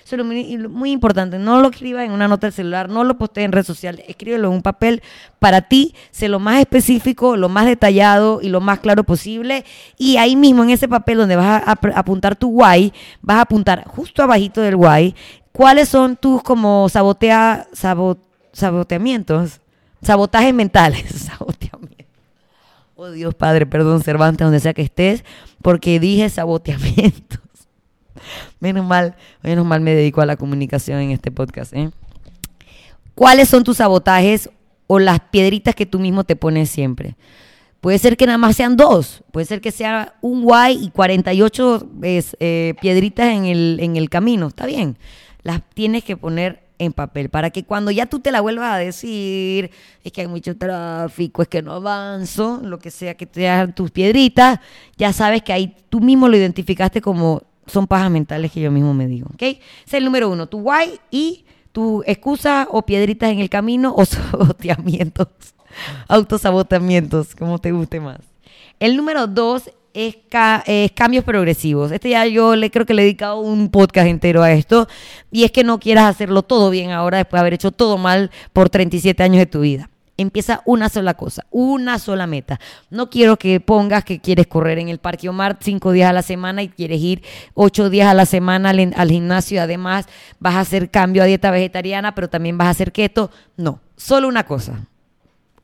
Eso 0.05 0.17
es 0.17 0.25
muy, 0.25 0.91
importante. 0.91 1.39
No 1.39 1.61
lo 1.61 1.71
escribas 1.71 2.05
en 2.05 2.13
una 2.13 2.29
nota 2.29 2.47
del 2.47 2.55
celular, 2.55 2.89
no 2.89 3.05
lo 3.05 3.17
postees 3.19 3.47
en 3.47 3.53
redes 3.53 3.67
sociales, 3.67 4.05
escríbelo 4.09 4.49
en 4.49 4.55
un 4.55 4.63
papel 4.63 5.03
para 5.39 5.63
ti, 5.63 5.95
sé 6.11 6.29
lo 6.29 6.41
más 6.41 6.61
específico, 6.61 7.37
lo 7.37 7.49
más 7.49 7.67
detallado 7.67 8.41
y 8.43 8.49
lo 8.49 8.61
más 8.61 8.81
claro 8.81 9.05
posible. 9.05 9.65
Y 9.99 10.17
ahí 10.17 10.37
mismo 10.37 10.65
en 10.65 10.71
ese 10.71 10.89
papel 10.89 11.19
donde 11.19 11.37
vas 11.37 11.63
a, 11.67 11.79
apuntar 11.95 12.37
tu 12.37 12.49
why, 12.49 12.93
vas 13.23 13.39
a 13.39 13.43
apuntar 13.43 13.85
justo 13.87 14.23
abajito 14.23 14.61
del 14.61 14.77
why, 14.77 15.15
cuáles 15.53 15.89
son 15.89 16.17
tus 16.17 16.43
como 16.43 16.89
sabotea, 16.89 17.67
saboteamientos, 18.53 19.61
sabotajes 20.03 20.55
mentales, 20.55 21.05
saboteamientos. 21.11 21.95
Oh 22.97 23.11
Dios 23.11 23.35
Padre, 23.35 23.67
perdón 23.67 24.03
Cervantes, 24.03 24.45
donde 24.45 24.61
sea 24.61 24.73
que 24.73 24.83
estés, 24.83 25.25
porque 25.63 25.99
dije 25.99 26.29
saboteamiento. 26.31 27.44
Menos 28.61 28.87
mal, 28.87 29.17
menos 29.43 29.65
mal 29.67 29.81
me 29.81 29.95
dedico 29.95 30.21
a 30.21 30.27
la 30.27 30.37
comunicación 30.37 31.01
en 31.01 31.11
este 31.11 31.31
podcast. 31.31 31.73
¿eh? 31.75 31.91
¿Cuáles 33.15 33.49
son 33.49 33.65
tus 33.65 33.79
sabotajes 33.79 34.51
o 34.87 34.99
las 34.99 35.21
piedritas 35.21 35.75
que 35.75 35.87
tú 35.87 35.99
mismo 35.99 36.25
te 36.25 36.37
pones 36.37 36.71
siempre? 36.71 37.17
Puede 37.81 37.99
ser 37.99 38.17
que 38.17 38.25
nada 38.25 38.39
más 38.39 38.57
sean 38.57 38.77
dos, 38.77 39.23
puede 39.31 39.45
ser 39.45 39.61
que 39.61 39.71
sea 39.71 40.15
un 40.23 40.49
Y 40.71 40.85
y 40.85 40.91
48 40.91 41.89
eh, 42.03 42.75
piedritas 42.81 43.27
en 43.29 43.45
el, 43.45 43.79
en 43.81 43.97
el 43.97 44.09
camino, 44.09 44.47
está 44.47 44.65
bien. 44.65 44.97
Las 45.43 45.61
tienes 45.75 46.03
que 46.03 46.17
poner 46.17 46.65
en 46.79 46.93
papel 46.93 47.29
para 47.29 47.51
que 47.51 47.65
cuando 47.65 47.91
ya 47.91 48.07
tú 48.07 48.21
te 48.21 48.33
la 48.33 48.41
vuelvas 48.41 48.73
a 48.73 48.79
decir, 48.79 49.71
es 50.03 50.13
que 50.13 50.23
hay 50.23 50.27
mucho 50.27 50.57
tráfico, 50.57 51.43
es 51.43 51.49
que 51.49 51.63
no 51.63 51.73
avanzo, 51.73 52.61
lo 52.63 52.79
que 52.79 52.91
sea 52.91 53.15
que 53.17 53.27
te 53.27 53.49
hagan 53.49 53.75
tus 53.75 53.91
piedritas, 53.91 54.61
ya 54.97 55.13
sabes 55.13 55.43
que 55.43 55.53
ahí 55.53 55.77
tú 55.89 56.01
mismo 56.01 56.29
lo 56.29 56.37
identificaste 56.37 57.01
como 57.01 57.43
son 57.67 57.87
pajas 57.87 58.11
mentales 58.11 58.53
que 58.53 58.61
yo 58.61 58.71
mismo 58.71 58.95
me 58.95 59.07
digo. 59.07 59.29
¿Ok? 59.35 59.43
Es 59.43 59.95
el 59.95 60.05
número 60.05 60.31
uno, 60.31 60.47
tu 60.47 60.59
why 60.59 60.99
y 61.11 61.45
tu 61.73 62.03
excusa 62.07 62.69
o 62.71 62.83
piedritas 62.83 63.31
en 63.31 63.41
el 63.41 63.51
camino 63.51 63.95
o 63.97 64.05
saboteamientos, 64.05 65.29
autosaboteamientos, 66.09 67.35
como 67.35 67.59
te 67.59 67.73
guste 67.73 68.01
más. 68.01 68.21
El 68.79 68.97
número 68.97 69.27
dos 69.27 69.71
es, 69.95 70.17
cambios 70.95 71.25
progresivos. 71.25 71.93
Este 71.93 72.11
ya 72.11 72.27
yo 72.27 72.57
le 72.57 72.71
creo 72.71 72.85
que 72.85 72.95
le 72.95 73.03
he 73.03 73.05
dedicado 73.05 73.41
un 73.41 73.71
podcast 73.71 74.09
entero 74.09 74.43
a 74.43 74.53
esto 74.53 74.89
y 75.31 75.45
es 75.45 75.53
que 75.53 75.65
no 75.65 75.79
quieras 75.79 76.05
hacerlo 76.05 76.43
todo 76.43 76.71
bien 76.71 76.91
ahora 76.91 77.19
después 77.19 77.39
de 77.39 77.41
haber 77.41 77.55
hecho 77.55 77.71
todo 77.71 77.97
mal 77.97 78.31
por 78.53 78.69
37 78.69 79.23
años 79.23 79.39
de 79.39 79.47
tu 79.47 79.61
vida. 79.61 79.91
Empieza 80.17 80.63
una 80.65 80.89
sola 80.89 81.15
cosa, 81.15 81.45
una 81.51 81.99
sola 81.99 82.29
meta. 82.29 82.61
No 82.89 83.11
quiero 83.11 83.37
que 83.37 83.59
pongas 83.59 84.05
que 84.05 84.21
quieres 84.21 84.47
correr 84.47 84.79
en 84.79 84.89
el 84.89 84.99
Parque 84.99 85.29
Omar 85.29 85.59
cinco 85.61 85.91
días 85.91 86.11
a 86.11 86.13
la 86.13 86.23
semana 86.23 86.63
y 86.63 86.69
quieres 86.69 87.01
ir 87.01 87.23
ocho 87.55 87.91
días 87.91 88.09
a 88.09 88.15
la 88.15 88.25
semana 88.25 88.71
al, 88.71 89.11
gimnasio 89.11 89.61
además 89.61 90.07
vas 90.39 90.55
a 90.55 90.61
hacer 90.61 90.91
cambio 90.91 91.23
a 91.23 91.27
dieta 91.27 91.51
vegetariana, 91.51 92.15
pero 92.15 92.29
también 92.29 92.57
vas 92.57 92.69
a 92.69 92.71
hacer 92.71 92.93
keto. 92.93 93.31
No, 93.57 93.81
solo 93.97 94.29
una 94.29 94.45
cosa. 94.47 94.87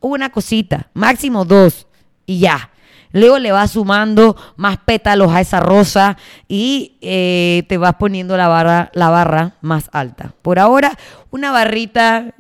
Una 0.01 0.31
cosita, 0.31 0.89
máximo 0.95 1.45
dos 1.45 1.87
y 2.27 2.41
ya. 2.41 2.71
Luego 3.13 3.39
le 3.39 3.53
vas 3.53 3.73
sumando 3.73 4.37
más 4.57 4.79
pétalos 4.79 5.33
a 5.33 5.41
esa 5.41 5.61
rosa 5.61 6.17
y 6.49 6.97
eh, 7.01 7.65
te 7.69 7.77
vas 7.77 7.95
poniendo 7.95 8.37
la 8.37 8.49
barra, 8.49 8.91
la 8.95 9.11
barra 9.11 9.55
más 9.61 9.91
alta. 9.93 10.33
Por 10.43 10.59
ahora, 10.59 10.97
una 11.31 11.51
barrita 11.51 12.35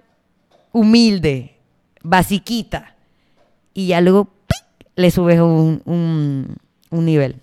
humilde, 0.73 1.57
basiquita, 2.03 2.97
y 3.75 3.89
ya 3.89 4.01
luego 4.01 4.29
le 4.97 5.11
subes 5.11 5.41
un, 5.41 5.83
un, 5.85 7.05
nivel. 7.05 7.37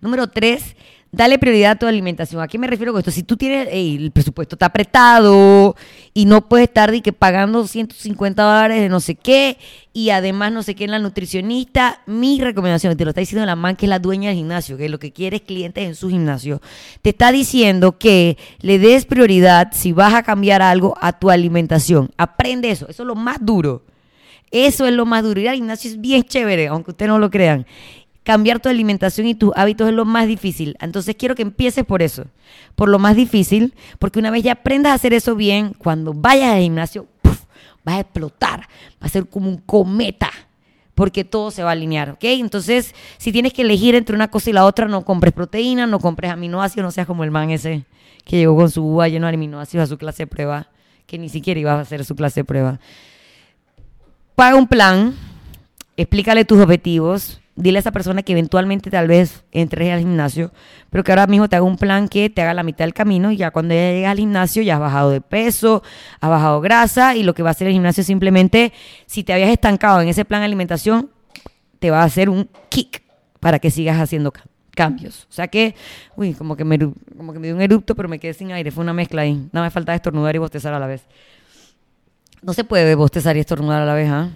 Número 0.00 0.28
tres, 0.28 0.76
dale 1.10 1.38
prioridad 1.38 1.72
a 1.72 1.76
tu 1.76 1.86
alimentación. 1.86 2.42
¿A 2.42 2.48
qué 2.48 2.58
me 2.58 2.66
refiero 2.66 2.92
con 2.92 3.00
esto? 3.00 3.10
Si 3.10 3.22
tú 3.22 3.36
tienes, 3.36 3.68
el 3.70 4.10
presupuesto 4.10 4.56
está 4.56 4.66
apretado 4.66 5.74
y 6.12 6.26
no 6.26 6.48
puedes 6.48 6.68
estar 6.68 6.88
que 7.02 7.12
pagando 7.12 7.66
150 7.66 8.42
dólares 8.42 8.80
de 8.80 8.88
no 8.88 9.00
sé 9.00 9.14
qué 9.14 9.58
y 9.92 10.10
además 10.10 10.52
no 10.52 10.62
sé 10.62 10.74
qué 10.74 10.84
en 10.84 10.90
la 10.90 10.98
nutricionista, 10.98 12.02
mi 12.06 12.40
recomendación, 12.40 12.96
te 12.96 13.04
lo 13.04 13.10
está 13.10 13.20
diciendo 13.20 13.46
la 13.46 13.56
man 13.56 13.76
que 13.76 13.86
es 13.86 13.90
la 13.90 13.98
dueña 13.98 14.28
del 14.28 14.38
gimnasio, 14.38 14.76
que 14.76 14.88
lo 14.88 14.98
que 14.98 15.12
quiere 15.12 15.38
es 15.38 15.42
clientes 15.42 15.84
en 15.84 15.94
su 15.94 16.08
gimnasio, 16.08 16.60
te 17.02 17.10
está 17.10 17.32
diciendo 17.32 17.98
que 17.98 18.36
le 18.60 18.78
des 18.78 19.06
prioridad 19.06 19.68
si 19.72 19.92
vas 19.92 20.14
a 20.14 20.22
cambiar 20.22 20.62
algo 20.62 20.94
a 21.00 21.18
tu 21.18 21.30
alimentación. 21.30 22.10
Aprende 22.16 22.70
eso, 22.70 22.86
eso 22.88 23.02
es 23.02 23.06
lo 23.06 23.14
más 23.14 23.38
duro. 23.40 23.84
Eso 24.50 24.86
es 24.86 24.94
lo 24.94 25.04
más 25.04 25.22
duro. 25.22 25.40
Ir 25.40 25.50
al 25.50 25.56
gimnasio 25.56 25.90
es 25.90 26.00
bien 26.00 26.22
chévere, 26.22 26.68
aunque 26.68 26.92
ustedes 26.92 27.10
no 27.10 27.18
lo 27.18 27.30
crean 27.30 27.66
cambiar 28.28 28.60
tu 28.60 28.68
alimentación 28.68 29.26
y 29.26 29.34
tus 29.34 29.52
hábitos 29.56 29.88
es 29.88 29.94
lo 29.94 30.04
más 30.04 30.28
difícil. 30.28 30.76
Entonces 30.80 31.16
quiero 31.18 31.34
que 31.34 31.40
empieces 31.40 31.86
por 31.86 32.02
eso, 32.02 32.26
por 32.74 32.90
lo 32.90 32.98
más 32.98 33.16
difícil, 33.16 33.72
porque 33.98 34.18
una 34.18 34.30
vez 34.30 34.42
ya 34.42 34.52
aprendas 34.52 34.92
a 34.92 34.96
hacer 34.96 35.14
eso 35.14 35.34
bien, 35.34 35.72
cuando 35.72 36.12
vayas 36.12 36.52
al 36.52 36.60
gimnasio, 36.60 37.06
vas 37.22 37.96
a 37.96 38.00
explotar, 38.00 38.68
va 39.02 39.06
a 39.06 39.08
ser 39.08 39.26
como 39.30 39.48
un 39.48 39.56
cometa, 39.56 40.30
porque 40.94 41.24
todo 41.24 41.50
se 41.50 41.62
va 41.62 41.70
a 41.70 41.72
alinear, 41.72 42.10
¿ok? 42.10 42.24
Entonces, 42.24 42.94
si 43.16 43.32
tienes 43.32 43.54
que 43.54 43.62
elegir 43.62 43.94
entre 43.94 44.14
una 44.14 44.28
cosa 44.28 44.50
y 44.50 44.52
la 44.52 44.66
otra, 44.66 44.88
no 44.88 45.06
compres 45.06 45.32
proteína, 45.32 45.86
no 45.86 45.98
compres 45.98 46.30
aminoácidos, 46.30 46.84
no 46.84 46.90
seas 46.90 47.06
como 47.06 47.24
el 47.24 47.30
man 47.30 47.48
ese 47.48 47.86
que 48.26 48.36
llegó 48.36 48.56
con 48.56 48.70
su 48.70 48.84
uva 48.84 49.08
lleno 49.08 49.26
de 49.26 49.32
aminoácidos 49.32 49.84
a 49.84 49.86
su 49.86 49.96
clase 49.96 50.24
de 50.24 50.26
prueba, 50.26 50.68
que 51.06 51.16
ni 51.16 51.30
siquiera 51.30 51.60
iba 51.60 51.72
a 51.72 51.80
hacer 51.80 52.04
su 52.04 52.14
clase 52.14 52.40
de 52.40 52.44
prueba. 52.44 52.78
Paga 54.34 54.54
un 54.54 54.68
plan, 54.68 55.14
explícale 55.96 56.44
tus 56.44 56.60
objetivos, 56.60 57.40
dile 57.58 57.78
a 57.78 57.80
esa 57.80 57.92
persona 57.92 58.22
que 58.22 58.32
eventualmente 58.32 58.88
tal 58.90 59.08
vez 59.08 59.44
entres 59.50 59.92
al 59.92 60.00
gimnasio, 60.00 60.52
pero 60.90 61.02
que 61.02 61.12
ahora 61.12 61.26
mismo 61.26 61.48
te 61.48 61.56
haga 61.56 61.64
un 61.64 61.76
plan 61.76 62.08
que 62.08 62.30
te 62.30 62.40
haga 62.40 62.54
la 62.54 62.62
mitad 62.62 62.84
del 62.84 62.94
camino 62.94 63.32
y 63.32 63.36
ya 63.36 63.50
cuando 63.50 63.74
ya 63.74 63.90
llegas 63.90 64.12
al 64.12 64.18
gimnasio 64.18 64.62
ya 64.62 64.74
has 64.74 64.80
bajado 64.80 65.10
de 65.10 65.20
peso, 65.20 65.82
has 66.20 66.30
bajado 66.30 66.60
grasa 66.60 67.16
y 67.16 67.24
lo 67.24 67.34
que 67.34 67.42
va 67.42 67.50
a 67.50 67.52
hacer 67.52 67.66
el 67.66 67.72
gimnasio 67.72 68.04
simplemente, 68.04 68.72
si 69.06 69.24
te 69.24 69.32
habías 69.32 69.50
estancado 69.50 70.00
en 70.00 70.08
ese 70.08 70.24
plan 70.24 70.40
de 70.40 70.46
alimentación, 70.46 71.10
te 71.80 71.90
va 71.90 72.02
a 72.02 72.04
hacer 72.04 72.30
un 72.30 72.48
kick 72.68 73.02
para 73.40 73.58
que 73.58 73.70
sigas 73.70 74.00
haciendo 74.00 74.32
cambios. 74.74 75.26
O 75.28 75.32
sea 75.32 75.48
que, 75.48 75.74
uy, 76.16 76.34
como 76.34 76.56
que, 76.56 76.64
me, 76.64 76.78
como 76.78 77.32
que 77.32 77.40
me 77.40 77.48
dio 77.48 77.56
un 77.56 77.62
erupto, 77.62 77.96
pero 77.96 78.08
me 78.08 78.20
quedé 78.20 78.34
sin 78.34 78.52
aire. 78.52 78.70
Fue 78.70 78.82
una 78.82 78.92
mezcla 78.92 79.22
ahí. 79.22 79.48
Nada 79.52 79.66
me 79.66 79.70
falta 79.70 79.94
estornudar 79.94 80.34
y 80.36 80.38
bostezar 80.38 80.72
a 80.74 80.78
la 80.78 80.86
vez. 80.86 81.04
No 82.42 82.52
se 82.52 82.62
puede 82.62 82.94
bostezar 82.94 83.36
y 83.36 83.40
estornudar 83.40 83.82
a 83.82 83.84
la 83.84 83.94
vez, 83.94 84.08
¿ah? 84.08 84.30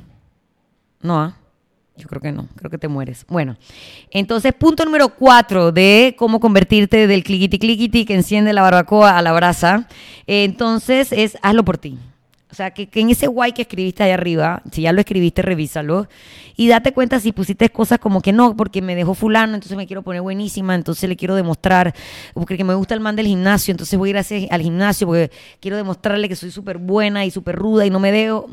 No, 1.01 1.21
¿ah? 1.21 1.37
Yo 1.97 2.09
creo 2.09 2.23
que 2.23 2.33
no, 2.33 2.49
creo 2.57 2.71
que 2.71 2.79
te 2.79 2.89
mueres. 2.89 3.27
Bueno, 3.29 3.57
entonces 4.11 4.55
punto 4.55 4.85
número 4.85 5.11
cuatro 5.11 5.73
de 5.73 6.15
cómo 6.19 6.41
convertirte 6.41 7.07
del 7.07 7.23
cliquiti 7.23 7.59
cliquiti 7.59 8.05
que 8.07 8.15
enciende 8.15 8.53
la 8.53 8.63
barbacoa 8.63 9.19
a 9.19 9.23
la 9.23 9.33
brasa. 9.33 9.87
Entonces 10.27 11.13
es 11.13 11.37
hazlo 11.43 11.65
por 11.65 11.79
ti. 11.79 11.99
O 12.53 12.55
sea, 12.55 12.71
que, 12.71 12.87
en 12.93 13.09
ese 13.09 13.29
guay 13.29 13.53
que 13.53 13.63
escribiste 13.63 14.03
ahí 14.03 14.11
arriba, 14.11 14.63
si 14.71 14.83
ya 14.83 14.93
lo 14.93 15.01
escribiste, 15.01 15.41
revísalo. 15.41 16.07
Y 16.55 16.69
date 16.69 16.93
cuenta 16.93 17.19
si 17.19 17.33
pusiste 17.33 17.71
cosas 17.71 17.99
como 17.99 18.21
que 18.21 18.31
no, 18.31 18.55
porque 18.59 18.83
me 18.83 18.95
dejó 18.95 19.15
fulano, 19.15 19.55
entonces 19.55 19.75
me 19.75 19.87
quiero 19.87 20.03
poner 20.03 20.21
buenísima, 20.21 20.75
entonces 20.75 21.09
le 21.09 21.17
quiero 21.17 21.35
demostrar, 21.35 21.95
porque 22.35 22.63
me 22.63 22.75
gusta 22.75 22.93
el 22.93 23.01
man 23.01 23.17
del 23.17 23.27
gimnasio, 23.27 23.73
entonces 23.73 23.99
voy 23.99 24.11
a 24.11 24.21
ir 24.21 24.49
al 24.51 24.61
gimnasio 24.61 25.07
porque 25.07 25.31
quiero 25.61 25.79
demostrarle 25.79 26.29
que 26.29 26.37
soy 26.37 26.51
súper 26.51 26.77
buena 26.77 27.25
y 27.25 27.31
súper 27.31 27.57
ruda 27.57 27.87
y 27.87 27.91
no 27.91 28.01
me 28.01 28.13
dejo 28.13 28.51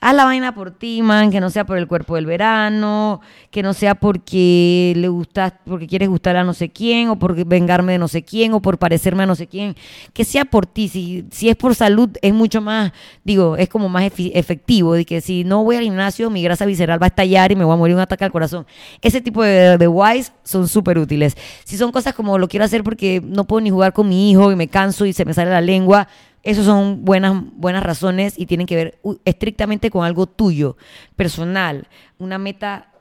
haz 0.00 0.14
la 0.14 0.24
vaina 0.24 0.54
por 0.54 0.70
ti, 0.70 1.02
man, 1.02 1.30
que 1.30 1.40
no 1.40 1.50
sea 1.50 1.64
por 1.64 1.78
el 1.78 1.86
cuerpo 1.86 2.14
del 2.16 2.26
verano, 2.26 3.20
que 3.50 3.62
no 3.62 3.74
sea 3.74 3.94
porque 3.94 4.92
le 4.96 5.08
gustas, 5.08 5.54
porque 5.64 5.86
quieres 5.86 6.08
gustar 6.08 6.36
a 6.36 6.44
no 6.44 6.54
sé 6.54 6.70
quién, 6.70 7.08
o 7.08 7.18
por 7.18 7.42
vengarme 7.44 7.92
de 7.92 7.98
no 7.98 8.08
sé 8.08 8.22
quién, 8.22 8.52
o 8.52 8.60
por 8.60 8.78
parecerme 8.78 9.22
a 9.22 9.26
no 9.26 9.34
sé 9.34 9.46
quién, 9.46 9.76
que 10.12 10.24
sea 10.24 10.44
por 10.44 10.66
ti. 10.66 10.88
Si, 10.88 11.26
si 11.30 11.48
es 11.48 11.56
por 11.56 11.74
salud, 11.74 12.10
es 12.20 12.34
mucho 12.34 12.60
más, 12.60 12.92
digo, 13.24 13.56
es 13.56 13.68
como 13.68 13.88
más 13.88 14.04
efectivo, 14.04 14.94
de 14.94 15.04
que 15.04 15.20
si 15.20 15.44
no 15.44 15.64
voy 15.64 15.76
al 15.76 15.84
gimnasio, 15.84 16.30
mi 16.30 16.42
grasa 16.42 16.66
visceral 16.66 17.00
va 17.00 17.06
a 17.06 17.08
estallar 17.08 17.52
y 17.52 17.56
me 17.56 17.64
voy 17.64 17.74
a 17.74 17.76
morir 17.76 17.96
un 17.96 18.02
ataque 18.02 18.24
al 18.24 18.32
corazón. 18.32 18.66
Ese 19.00 19.20
tipo 19.20 19.42
de, 19.42 19.78
de 19.78 19.88
whys 19.88 20.32
son 20.42 20.68
súper 20.68 20.98
útiles. 20.98 21.36
Si 21.64 21.76
son 21.76 21.92
cosas 21.92 22.14
como 22.14 22.38
lo 22.38 22.48
quiero 22.48 22.64
hacer 22.64 22.84
porque 22.84 23.22
no 23.24 23.44
puedo 23.44 23.60
ni 23.60 23.70
jugar 23.70 23.92
con 23.92 24.08
mi 24.08 24.30
hijo 24.30 24.52
y 24.52 24.56
me 24.56 24.68
canso 24.68 25.06
y 25.06 25.12
se 25.12 25.24
me 25.24 25.34
sale 25.34 25.50
la 25.50 25.60
lengua, 25.60 26.08
esas 26.44 26.66
son 26.66 27.04
buenas, 27.04 27.42
buenas 27.54 27.82
razones 27.82 28.34
y 28.36 28.46
tienen 28.46 28.66
que 28.66 28.76
ver 28.76 28.98
estrictamente 29.24 29.90
con 29.90 30.04
algo 30.04 30.26
tuyo, 30.26 30.76
personal, 31.16 31.88
una 32.18 32.38
meta 32.38 32.92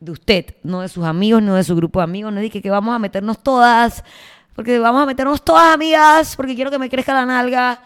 de 0.00 0.12
usted, 0.12 0.56
no 0.62 0.80
de 0.80 0.88
sus 0.88 1.04
amigos, 1.04 1.42
no 1.42 1.56
de 1.56 1.64
su 1.64 1.74
grupo 1.74 1.98
de 1.98 2.04
amigos, 2.04 2.32
no 2.32 2.40
dije 2.40 2.62
que 2.62 2.70
vamos 2.70 2.94
a 2.94 2.98
meternos 2.98 3.42
todas, 3.42 4.04
porque 4.54 4.78
vamos 4.78 5.02
a 5.02 5.06
meternos 5.06 5.42
todas 5.42 5.74
amigas, 5.74 6.36
porque 6.36 6.54
quiero 6.54 6.70
que 6.70 6.78
me 6.78 6.88
crezca 6.88 7.12
la 7.12 7.26
nalga. 7.26 7.80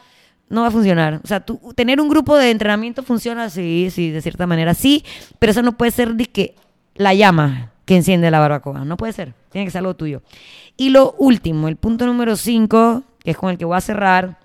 No 0.51 0.63
va 0.63 0.69
a 0.69 0.71
funcionar. 0.71 1.21
O 1.23 1.27
sea, 1.27 1.45
tener 1.75 2.01
un 2.01 2.09
grupo 2.09 2.37
de 2.37 2.51
entrenamiento 2.51 3.03
funciona, 3.03 3.51
sí, 3.51 3.89
sí, 3.91 4.11
de 4.11 4.23
cierta 4.23 4.47
manera 4.47 4.73
sí, 4.73 5.05
pero 5.39 5.53
eso 5.53 5.63
no 5.63 5.77
puede 5.77 5.91
ser 5.91 6.15
de 6.15 6.25
que 6.25 6.55
la 6.95 7.13
llama 7.13 7.73
que 7.85 7.97
enciende 7.97 8.31
la 8.31 8.39
barbacoa. 8.39 8.85
No 8.85 8.97
puede 8.97 9.13
ser. 9.13 9.35
Tiene 9.51 9.67
que 9.67 9.71
ser 9.71 9.81
algo 9.81 9.95
tuyo. 9.95 10.23
Y 10.77 10.91
lo 10.91 11.15
último, 11.19 11.69
el 11.69 11.77
punto 11.77 12.07
número 12.07 12.37
5, 12.37 13.03
que 13.19 13.31
es 13.31 13.37
con 13.37 13.51
el 13.51 13.59
que 13.59 13.65
voy 13.65 13.77
a 13.77 13.81
cerrar, 13.81 14.39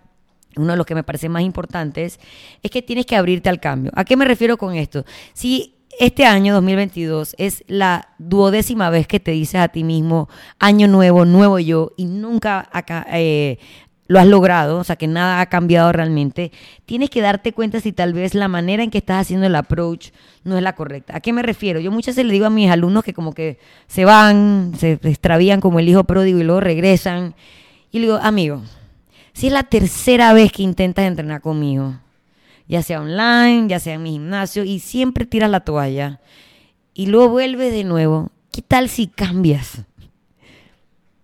uno 0.58 0.72
de 0.72 0.78
los 0.78 0.86
que 0.86 0.96
me 0.96 1.04
parece 1.04 1.30
más 1.30 1.44
importantes, 1.44 2.20
es 2.62 2.72
que 2.72 2.82
tienes 2.82 3.06
que 3.06 3.16
abrirte 3.16 3.50
al 3.50 3.60
cambio. 3.60 3.92
¿A 3.96 4.06
qué 4.06 4.18
me 4.18 4.26
refiero 4.26 4.58
con 4.58 4.76
esto? 4.76 5.06
Si 5.34 5.76
este 6.00 6.26
año 6.26 6.54
2022 6.56 7.36
es 7.38 7.64
la 7.68 8.10
duodécima 8.18 8.90
vez 8.90 9.08
que 9.08 9.20
te 9.20 9.32
dices 9.32 9.62
a 9.62 9.68
ti 9.68 9.84
mismo, 9.84 10.30
año 10.60 10.88
nuevo, 10.88 11.26
nuevo 11.26 11.60
yo, 11.60 11.92
y 11.98 12.06
nunca 12.06 12.68
acá, 12.72 13.06
eh, 13.12 13.60
lo 14.08 14.20
has 14.20 14.28
logrado, 14.28 14.80
o 14.80 14.84
sea 14.84 14.96
que 14.96 15.08
nada 15.08 15.40
ha 15.40 15.46
cambiado 15.48 15.92
realmente, 15.92 16.52
tienes 16.86 17.10
que 17.10 17.22
darte 17.22 17.54
cuenta 17.54 17.80
si 17.80 17.94
tal 17.94 18.14
vez 18.14 18.36
la 18.36 18.48
manera 18.48 18.84
en 18.84 18.92
que 18.92 18.98
estás 18.98 19.22
haciendo 19.22 19.48
el 19.48 19.56
approach 19.56 20.10
no 20.44 20.58
es 20.58 20.64
la 20.64 20.76
correcta. 20.76 21.16
¿A 21.16 21.22
qué 21.22 21.32
me 21.32 21.42
refiero? 21.42 21.80
Yo 21.80 21.92
muchas 21.92 22.16
veces 22.16 22.28
le 22.28 22.34
digo 22.34 22.46
a 22.46 22.50
mis 22.50 22.70
alumnos 22.70 23.04
que 23.04 23.14
como 23.14 23.34
que 23.34 23.60
se 23.88 24.04
van, 24.06 24.74
se 24.78 25.00
extravían 25.04 25.62
como 25.62 25.80
el 25.80 25.88
hijo 25.88 26.04
pródigo 26.04 26.40
y 26.40 26.44
luego 26.44 26.60
regresan. 26.60 27.34
Y 27.92 28.00
le 28.00 28.08
digo, 28.08 28.20
amigo, 28.22 28.62
si 29.34 29.48
es 29.48 29.54
la 29.54 29.64
tercera 29.64 30.34
vez 30.34 30.52
que 30.52 30.64
intentas 30.64 31.06
entrenar 31.06 31.42
conmigo, 31.42 32.00
ya 32.68 32.82
sea 32.82 33.02
online, 33.02 33.68
ya 33.68 33.80
sea 33.80 33.96
en 33.96 34.04
mi 34.04 34.12
gimnasio, 34.12 34.64
y 34.64 34.80
siempre 34.80 35.26
tiras 35.26 35.50
la 35.50 35.62
toalla, 35.62 36.22
y 36.94 37.08
luego 37.08 37.30
vuelves 37.30 37.74
de 37.74 37.84
nuevo, 37.84 38.32
¿qué 38.52 38.62
tal 38.62 38.90
si 38.90 39.08
cambias 39.08 39.84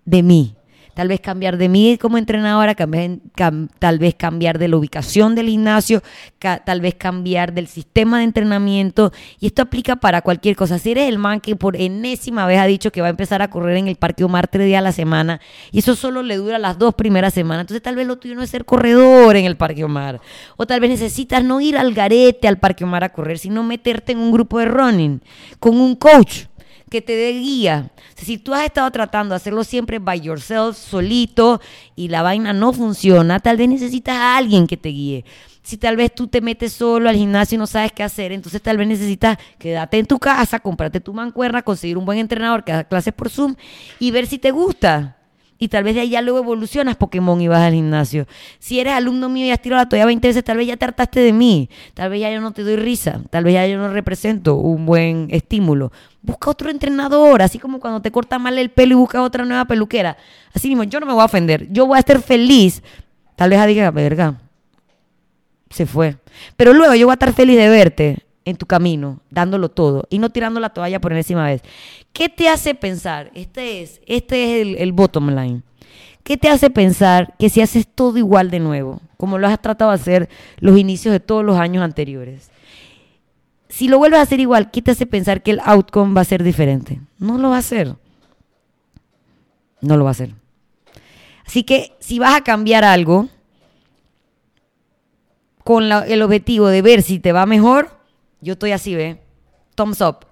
de 0.06 0.24
mí? 0.24 0.56
Tal 1.00 1.08
vez 1.08 1.22
cambiar 1.22 1.56
de 1.56 1.70
mí 1.70 1.98
como 1.98 2.18
entrenadora, 2.18 2.76
tal 2.76 4.00
vez 4.00 4.16
cambiar 4.16 4.60
de 4.60 4.68
la 4.68 4.76
ubicación 4.76 5.34
del 5.34 5.48
gimnasio, 5.48 6.04
tal 6.40 6.82
vez 6.82 6.96
cambiar 6.96 7.54
del 7.54 7.68
sistema 7.68 8.18
de 8.18 8.26
entrenamiento. 8.26 9.14
Y 9.40 9.46
esto 9.46 9.62
aplica 9.62 9.96
para 9.96 10.22
cualquier 10.22 10.58
cosa. 10.58 10.78
Si 10.78 10.92
eres 10.92 11.08
el 11.08 11.18
man 11.18 11.40
que 11.40 11.56
por 11.56 11.78
enésima 11.78 12.46
vez 12.46 12.60
ha 12.60 12.66
dicho 12.66 12.92
que 12.92 13.00
va 13.00 13.08
a 13.08 13.12
empezar 13.12 13.42
a 13.42 13.50
correr 13.50 13.78
en 13.78 13.88
el 13.88 13.96
Parque 13.96 14.26
Omar 14.26 14.50
tres 14.50 14.66
días 14.66 14.80
a 14.80 14.82
la 14.82 14.92
semana, 14.92 15.40
y 15.72 15.80
eso 15.80 15.96
solo 15.96 16.22
le 16.22 16.36
dura 16.36 16.60
las 16.60 16.78
dos 16.78 16.94
primeras 16.96 17.34
semanas, 17.34 17.62
entonces 17.62 17.82
tal 17.82 17.96
vez 17.96 18.06
lo 18.06 18.18
tuyo 18.18 18.36
no 18.36 18.44
es 18.44 18.50
ser 18.50 18.66
corredor 18.66 19.38
en 19.38 19.46
el 19.46 19.56
Parque 19.56 19.86
Omar. 19.86 20.20
O 20.58 20.68
tal 20.68 20.82
vez 20.82 20.90
necesitas 20.90 21.46
no 21.46 21.62
ir 21.62 21.78
al 21.78 21.94
garete 21.94 22.50
al 22.50 22.60
Parque 22.60 22.84
Omar 22.84 23.06
a 23.06 23.14
correr, 23.14 23.40
sino 23.40 23.64
meterte 23.64 24.12
en 24.12 24.18
un 24.18 24.34
grupo 24.34 24.60
de 24.60 24.66
running 24.66 25.22
con 25.62 25.80
un 25.80 25.96
coach 25.96 26.48
que 26.89 27.02
te 27.02 27.15
dé 27.15 27.32
guía. 27.32 27.91
si 28.15 28.38
tú 28.38 28.54
has 28.54 28.65
estado 28.65 28.89
tratando 28.91 29.34
de 29.34 29.38
hacerlo 29.38 29.63
siempre 29.63 29.99
by 29.99 30.19
yourself, 30.19 30.78
solito, 30.78 31.62
y 31.95 32.10
la 32.10 32.21
vaina 32.21 32.54
no 32.54 32.73
funciona, 32.73 33.39
tal 33.39 33.58
vez 33.58 33.69
necesitas 33.69 34.15
a 34.15 34.38
alguien 34.38 34.67
que 34.67 34.78
te 34.78 34.89
guíe. 34.89 35.25
Si 35.62 35.78
tal 35.78 35.97
vez 35.97 36.15
tú 36.15 36.28
te 36.28 36.41
metes 36.41 36.73
solo 36.73 37.10
al 37.10 37.15
gimnasio 37.15 37.56
y 37.56 37.60
no 37.60 37.67
sabes 37.67 37.91
qué 37.91 38.02
hacer, 38.02 38.32
entonces 38.32 38.62
tal 38.62 38.78
vez 38.78 38.88
necesitas 38.88 39.38
quedarte 39.60 39.99
en 39.99 40.08
tu 40.08 40.17
casa, 40.17 40.60
comprarte 40.60 40.99
tu 40.99 41.13
mancuerna, 41.13 41.62
conseguir 41.62 41.97
un 41.97 42.06
buen 42.06 42.17
entrenador 42.17 42.63
que 42.63 42.71
haga 42.71 42.86
clases 42.86 43.13
por 43.13 43.30
Zoom 43.30 43.56
y 43.99 44.10
ver 44.10 44.25
si 44.25 44.39
te 44.39 44.49
gusta 44.49 45.19
y 45.60 45.67
tal 45.67 45.84
vez 45.84 45.93
de 45.93 46.02
ahí 46.02 46.10
ya 46.10 46.22
luego 46.22 46.39
evolucionas 46.39 46.95
Pokémon 46.95 47.39
y 47.41 47.50
vas 47.50 47.62
al 47.62 47.74
gimnasio. 47.74 48.26
Si 48.60 48.80
eres 48.80 48.93
alumno 48.93 49.28
mío 49.28 49.45
y 49.45 49.52
has 49.52 49.62
tirado 49.62 49.84
la 49.84 49.89
toalla 49.89 50.06
20 50.06 50.26
veces, 50.28 50.43
tal 50.43 50.58
vez 50.58 50.67
ya 50.67 50.78
te 50.78 50.86
hartaste 50.86 51.19
de 51.19 51.34
mí, 51.34 51.69
tal 51.93 52.10
vez 52.10 52.22
ya 52.22 52.32
yo 52.32 52.39
no 52.39 52.52
te 52.52 52.63
doy 52.63 52.78
risa, 52.78 53.19
tal 53.30 53.43
vez 53.43 53.56
ya 53.56 53.67
yo 53.67 53.78
no 53.78 53.89
represento 53.89 54.56
un 54.56 54.86
buen 54.86 55.28
estímulo. 55.32 55.91
Busca 56.22 56.50
otro 56.50 56.72
entrenador, 56.72 57.41
así 57.41 57.60
como 57.60 57.82
cuando 57.82 58.02
te 58.02 58.10
corta 58.10 58.39
mal 58.39 58.58
el 58.58 58.69
pelo 58.69 58.93
y 58.93 58.98
buscas 58.98 59.22
otra 59.22 59.43
nueva 59.43 59.65
peluquera. 59.65 60.15
Así 60.54 60.69
mismo, 60.69 60.84
yo 60.84 61.02
no 61.02 61.06
me 61.06 61.13
voy 61.13 61.22
a 61.22 61.26
ofender, 61.26 61.67
yo 61.69 61.86
voy 61.86 61.98
a 61.98 62.00
estar 62.00 62.22
feliz. 62.22 62.82
Tal 63.36 63.50
vez 63.50 63.65
diga, 63.67 63.91
verga, 63.91 64.36
se 65.69 65.86
fue. 65.86 66.15
Pero 66.56 66.74
luego 66.74 66.95
yo 66.95 67.08
voy 67.08 67.13
a 67.13 67.15
estar 67.15 67.34
feliz 67.34 67.58
de 67.58 67.67
verte 67.67 68.29
en 68.50 68.58
tu 68.58 68.66
camino, 68.66 69.20
dándolo 69.30 69.70
todo 69.70 70.06
y 70.10 70.20
no 70.20 70.30
tirando 70.30 70.60
la 70.60 70.70
toalla 70.70 71.00
por 71.00 71.12
enésima 71.12 71.46
vez. 71.46 71.62
¿Qué 72.14 72.30
te 72.30 72.50
hace 72.50 72.76
pensar? 72.76 73.32
Este 73.34 73.82
es, 73.82 74.02
este 74.06 74.44
es 74.44 74.62
el, 74.62 74.76
el 74.78 74.92
bottom 74.92 75.30
line. 75.30 75.62
¿Qué 76.24 76.38
te 76.38 76.50
hace 76.50 76.70
pensar 76.70 77.34
que 77.40 77.50
si 77.50 77.62
haces 77.62 77.88
todo 77.88 78.18
igual 78.18 78.52
de 78.52 78.60
nuevo, 78.60 79.02
como 79.18 79.38
lo 79.38 79.48
has 79.48 79.62
tratado 79.62 79.92
de 79.92 79.96
hacer 79.96 80.30
los 80.60 80.78
inicios 80.78 81.12
de 81.12 81.20
todos 81.20 81.44
los 81.44 81.58
años 81.58 81.84
anteriores? 81.84 82.52
Si 83.70 83.88
lo 83.88 83.98
vuelves 83.98 84.20
a 84.20 84.24
hacer 84.24 84.40
igual, 84.40 84.72
¿qué 84.72 84.82
te 84.82 84.92
hace 84.92 85.06
pensar 85.06 85.42
que 85.42 85.52
el 85.52 85.62
outcome 85.64 86.14
va 86.14 86.22
a 86.22 86.26
ser 86.26 86.44
diferente? 86.44 87.00
No 87.18 87.38
lo 87.38 87.50
va 87.50 87.58
a 87.58 87.60
hacer. 87.60 87.96
No 89.82 89.96
lo 89.96 90.04
va 90.04 90.10
a 90.10 90.12
hacer. 90.12 90.34
Así 91.46 91.64
que 91.64 91.96
si 92.00 92.20
vas 92.20 92.36
a 92.36 92.44
cambiar 92.44 92.84
algo 92.84 93.28
con 95.64 95.84
el 95.84 96.22
objetivo 96.22 96.68
de 96.68 96.82
ver 96.82 97.02
si 97.02 97.20
te 97.20 97.32
va 97.32 97.46
mejor, 97.46 97.99
yo 98.41 98.54
estoy 98.54 98.71
así, 98.71 98.95
¿ve? 98.95 99.21
Thumbs 99.75 100.02
up. 100.02 100.25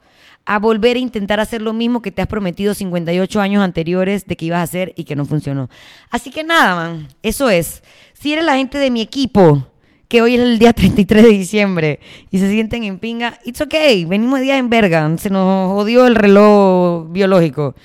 A 0.45 0.59
volver 0.59 0.95
a 0.95 0.99
intentar 0.99 1.39
hacer 1.39 1.61
lo 1.61 1.73
mismo 1.73 2.01
que 2.01 2.11
te 2.11 2.21
has 2.21 2.27
prometido 2.27 2.73
58 2.73 3.41
años 3.41 3.63
anteriores 3.63 4.25
de 4.25 4.37
que 4.37 4.45
ibas 4.45 4.59
a 4.59 4.63
hacer 4.63 4.93
y 4.95 5.03
que 5.03 5.15
no 5.15 5.25
funcionó. 5.25 5.69
Así 6.09 6.31
que 6.31 6.43
nada, 6.43 6.75
man. 6.75 7.07
Eso 7.21 7.49
es. 7.49 7.83
Si 8.13 8.31
eres 8.31 8.45
la 8.45 8.55
gente 8.55 8.77
de 8.77 8.89
mi 8.89 9.01
equipo, 9.01 9.67
que 10.07 10.21
hoy 10.21 10.35
es 10.35 10.41
el 10.41 10.59
día 10.59 10.73
33 10.73 11.23
de 11.23 11.29
diciembre 11.29 11.99
y 12.31 12.39
se 12.39 12.49
sienten 12.49 12.83
en 12.83 12.99
pinga, 12.99 13.39
it's 13.43 13.59
okay. 13.61 14.05
Venimos 14.05 14.39
de 14.39 14.45
día 14.45 14.57
en 14.57 14.69
verga. 14.69 15.17
Se 15.17 15.29
nos 15.29 15.71
jodió 15.71 16.07
el 16.07 16.15
reloj 16.15 17.11
biológico. 17.11 17.75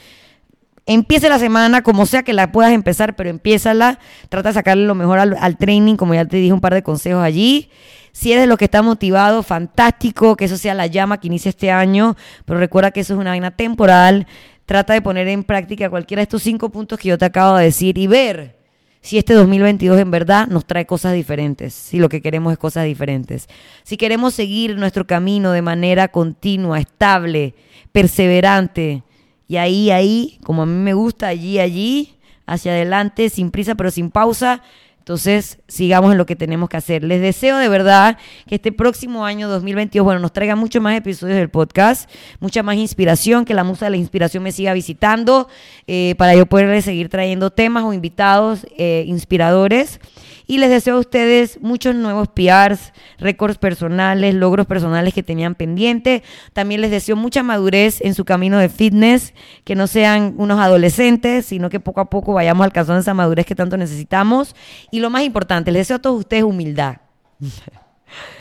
Empiece 0.84 1.28
la 1.28 1.38
semana, 1.38 1.82
como 1.82 2.06
sea 2.06 2.24
que 2.24 2.32
la 2.32 2.50
puedas 2.50 2.72
empezar, 2.72 3.14
pero 3.14 3.30
empiézala. 3.30 4.00
Trata 4.28 4.48
de 4.48 4.54
sacarle 4.54 4.84
lo 4.84 4.96
mejor 4.96 5.18
al, 5.20 5.56
training, 5.56 5.96
como 5.96 6.14
ya 6.14 6.24
te 6.24 6.38
dije 6.38 6.52
un 6.52 6.60
par 6.60 6.74
de 6.74 6.82
consejos 6.82 7.22
allí. 7.22 7.70
Si 8.10 8.32
eres 8.32 8.42
de 8.42 8.46
los 8.48 8.58
que 8.58 8.64
está 8.64 8.82
motivado, 8.82 9.42
fantástico, 9.42 10.36
que 10.36 10.46
eso 10.46 10.56
sea 10.58 10.74
la 10.74 10.86
llama 10.86 11.20
que 11.20 11.28
inicia 11.28 11.50
este 11.50 11.70
año, 11.70 12.16
pero 12.44 12.58
recuerda 12.58 12.90
que 12.90 13.00
eso 13.00 13.14
es 13.14 13.20
una 13.20 13.30
vaina 13.30 13.52
temporal. 13.52 14.26
Trata 14.66 14.92
de 14.92 15.02
poner 15.02 15.28
en 15.28 15.44
práctica 15.44 15.88
cualquiera 15.88 16.20
de 16.20 16.24
estos 16.24 16.42
cinco 16.42 16.70
puntos 16.70 16.98
que 16.98 17.08
yo 17.08 17.18
te 17.18 17.24
acabo 17.24 17.56
de 17.56 17.64
decir 17.64 17.96
y 17.96 18.06
ver 18.08 18.56
si 19.02 19.18
este 19.18 19.34
2022 19.34 19.98
en 19.98 20.10
verdad 20.10 20.46
nos 20.46 20.64
trae 20.64 20.86
cosas 20.86 21.14
diferentes, 21.14 21.74
si 21.74 21.98
lo 21.98 22.08
que 22.08 22.22
queremos 22.22 22.52
es 22.52 22.58
cosas 22.58 22.84
diferentes. 22.84 23.48
Si 23.82 23.96
queremos 23.96 24.34
seguir 24.34 24.76
nuestro 24.76 25.06
camino 25.06 25.52
de 25.52 25.62
manera 25.62 26.08
continua, 26.08 26.78
estable, 26.78 27.54
perseverante, 27.90 29.02
y 29.48 29.56
ahí, 29.56 29.90
ahí, 29.90 30.38
como 30.44 30.62
a 30.62 30.66
mí 30.66 30.72
me 30.72 30.94
gusta, 30.94 31.28
allí, 31.28 31.58
allí, 31.58 32.16
hacia 32.46 32.72
adelante, 32.72 33.28
sin 33.28 33.50
prisa 33.50 33.74
pero 33.74 33.90
sin 33.90 34.10
pausa, 34.10 34.62
Entonces, 34.98 35.58
sigamos 35.66 36.12
en 36.12 36.18
lo 36.18 36.26
que 36.26 36.36
tenemos 36.36 36.68
que 36.68 36.76
hacer. 36.76 37.02
Les 37.02 37.20
deseo 37.20 37.58
de 37.58 37.68
verdad 37.68 38.18
que 38.46 38.54
este 38.54 38.70
próximo 38.70 39.26
año 39.26 39.48
2022, 39.48 40.04
bueno, 40.04 40.20
nos 40.20 40.32
traiga 40.32 40.54
muchos 40.54 40.80
más 40.80 40.96
episodios 40.96 41.36
del 41.38 41.50
podcast, 41.50 42.08
mucha 42.38 42.62
más 42.62 42.76
inspiración, 42.76 43.44
que 43.44 43.52
la 43.52 43.64
musa 43.64 43.86
de 43.86 43.90
la 43.90 43.96
inspiración 43.96 44.44
me 44.44 44.52
siga 44.52 44.72
visitando 44.74 45.48
eh, 45.88 46.14
para 46.18 46.36
yo 46.36 46.46
poder 46.46 46.80
seguir 46.82 47.08
trayendo 47.08 47.50
temas 47.50 47.82
o 47.82 47.92
invitados 47.92 48.64
eh, 48.78 49.02
inspiradores. 49.08 49.98
Y 50.46 50.58
les 50.58 50.70
deseo 50.70 50.96
a 50.96 51.00
ustedes 51.00 51.60
muchos 51.60 51.94
nuevos 51.94 52.28
PRs, 52.28 52.92
récords 53.18 53.58
personales, 53.58 54.34
logros 54.34 54.66
personales 54.66 55.14
que 55.14 55.22
tenían 55.22 55.54
pendiente. 55.54 56.22
También 56.52 56.80
les 56.80 56.90
deseo 56.90 57.16
mucha 57.16 57.42
madurez 57.42 58.00
en 58.00 58.14
su 58.14 58.24
camino 58.24 58.58
de 58.58 58.68
fitness, 58.68 59.34
que 59.64 59.74
no 59.74 59.86
sean 59.86 60.34
unos 60.36 60.60
adolescentes, 60.60 61.46
sino 61.46 61.70
que 61.70 61.80
poco 61.80 62.00
a 62.00 62.10
poco 62.10 62.32
vayamos 62.32 62.64
alcanzando 62.64 63.00
esa 63.00 63.14
madurez 63.14 63.46
que 63.46 63.54
tanto 63.54 63.76
necesitamos. 63.76 64.54
Y 64.90 65.00
lo 65.00 65.10
más 65.10 65.22
importante, 65.22 65.72
les 65.72 65.82
deseo 65.82 65.96
a 65.96 66.02
todos 66.02 66.18
ustedes 66.18 66.44
humildad. 66.44 66.96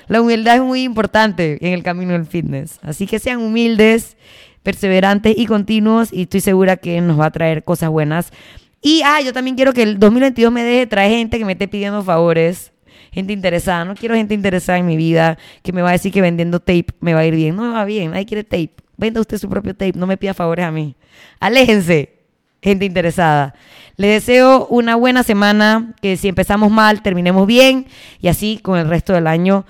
La 0.08 0.22
humildad 0.22 0.56
es 0.56 0.62
muy 0.62 0.84
importante 0.84 1.58
en 1.66 1.74
el 1.74 1.84
camino 1.84 2.12
del 2.12 2.26
fitness. 2.26 2.80
Así 2.82 3.08
que 3.08 3.20
sean 3.20 3.40
humildes, 3.40 4.18
perseverantes 4.64 5.38
y 5.38 5.46
continuos 5.46 6.12
y 6.12 6.24
estoy 6.24 6.42
segura 6.42 6.78
que 6.78 7.00
nos 7.02 7.20
va 7.20 7.28
a 7.28 7.32
traer 7.32 7.64
cosas 7.64 7.90
buenas 7.90 8.32
y, 8.82 9.02
ah, 9.06 9.22
yo 9.22 9.32
también 9.32 9.56
quiero 9.56 9.74
que 9.74 9.84
el 9.84 10.00
2022 10.00 10.52
me 10.52 10.64
deje 10.64 10.88
traer 10.88 11.12
gente 11.12 11.38
que 11.38 11.46
me 11.46 11.54
esté 11.54 11.68
pidiendo 11.68 12.04
favores. 12.04 12.72
Gente 13.12 13.34
interesada. 13.34 13.86
No 13.86 13.94
quiero 13.94 14.16
gente 14.16 14.34
interesada 14.34 14.80
en 14.80 14.86
mi 14.86 14.98
vida 14.98 15.38
que 15.62 15.72
me 15.72 15.82
va 15.82 15.90
a 15.90 15.92
decir 15.92 16.12
que 16.12 16.22
vendiendo 16.22 16.60
tape 16.60 16.88
me 17.00 17.14
va 17.14 17.20
a 17.20 17.26
ir 17.26 17.36
bien. 17.36 17.56
No 17.56 17.64
me 17.64 17.74
va 17.74 17.86
bien. 17.86 18.12
Nadie 18.12 18.26
quiere 18.26 18.44
tape. 18.44 18.72
Venda 18.98 19.22
usted 19.22 19.38
su 19.38 19.50
propio 19.50 19.76
tape. 19.76 19.94
No 19.96 20.08
me 20.08 20.18
pida 20.18 20.34
favores 20.34 20.66
a 20.66 20.72
mí. 20.72 20.96
Aléjense, 21.40 22.14
gente 22.62 22.86
interesada. 22.86 23.54
Les 23.98 24.26
deseo 24.26 24.66
una 24.68 24.96
buena 24.96 25.24
semana. 25.24 25.94
Que 26.02 26.18
si 26.18 26.30
empezamos 26.30 26.72
mal, 26.72 27.04
terminemos 27.04 27.46
bien. 27.46 27.86
Y 28.20 28.30
así 28.30 28.60
con 28.64 28.80
el 28.80 28.88
resto 28.88 29.14
del 29.14 29.28
año. 29.28 29.66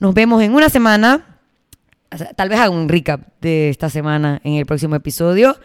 Nos 0.00 0.14
vemos 0.14 0.42
en 0.42 0.54
una 0.54 0.70
semana. 0.70 1.38
Tal 2.34 2.48
vez 2.48 2.58
haga 2.58 2.70
un 2.70 2.88
recap 2.88 3.20
de 3.40 3.68
esta 3.68 3.90
semana 3.90 4.40
en 4.42 4.54
el 4.54 4.66
próximo 4.66 4.96
episodio. 4.96 5.56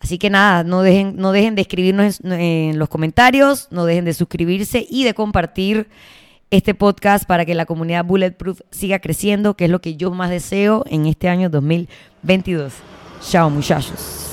Así 0.00 0.18
que 0.18 0.30
nada, 0.30 0.62
no 0.64 0.82
dejen, 0.82 1.16
no 1.16 1.32
dejen 1.32 1.54
de 1.54 1.62
escribirnos 1.62 2.20
en, 2.22 2.78
los 2.78 2.88
comentarios, 2.88 3.68
no 3.70 3.84
dejen 3.84 4.04
de 4.04 4.14
suscribirse 4.14 4.86
y 4.88 5.04
de 5.04 5.14
compartir 5.14 5.88
este 6.50 6.74
podcast 6.74 7.26
para 7.26 7.44
que 7.44 7.54
la 7.54 7.66
comunidad 7.66 8.04
Bulletproof 8.04 8.60
siga 8.70 9.00
creciendo, 9.00 9.54
que 9.54 9.64
es 9.64 9.70
lo 9.70 9.80
que 9.80 9.96
yo 9.96 10.10
más 10.12 10.30
deseo 10.30 10.84
en 10.88 11.06
este 11.06 11.28
año 11.28 11.50
2022. 11.50 12.72
Chao 13.20 13.50
muchachos. 13.50 14.27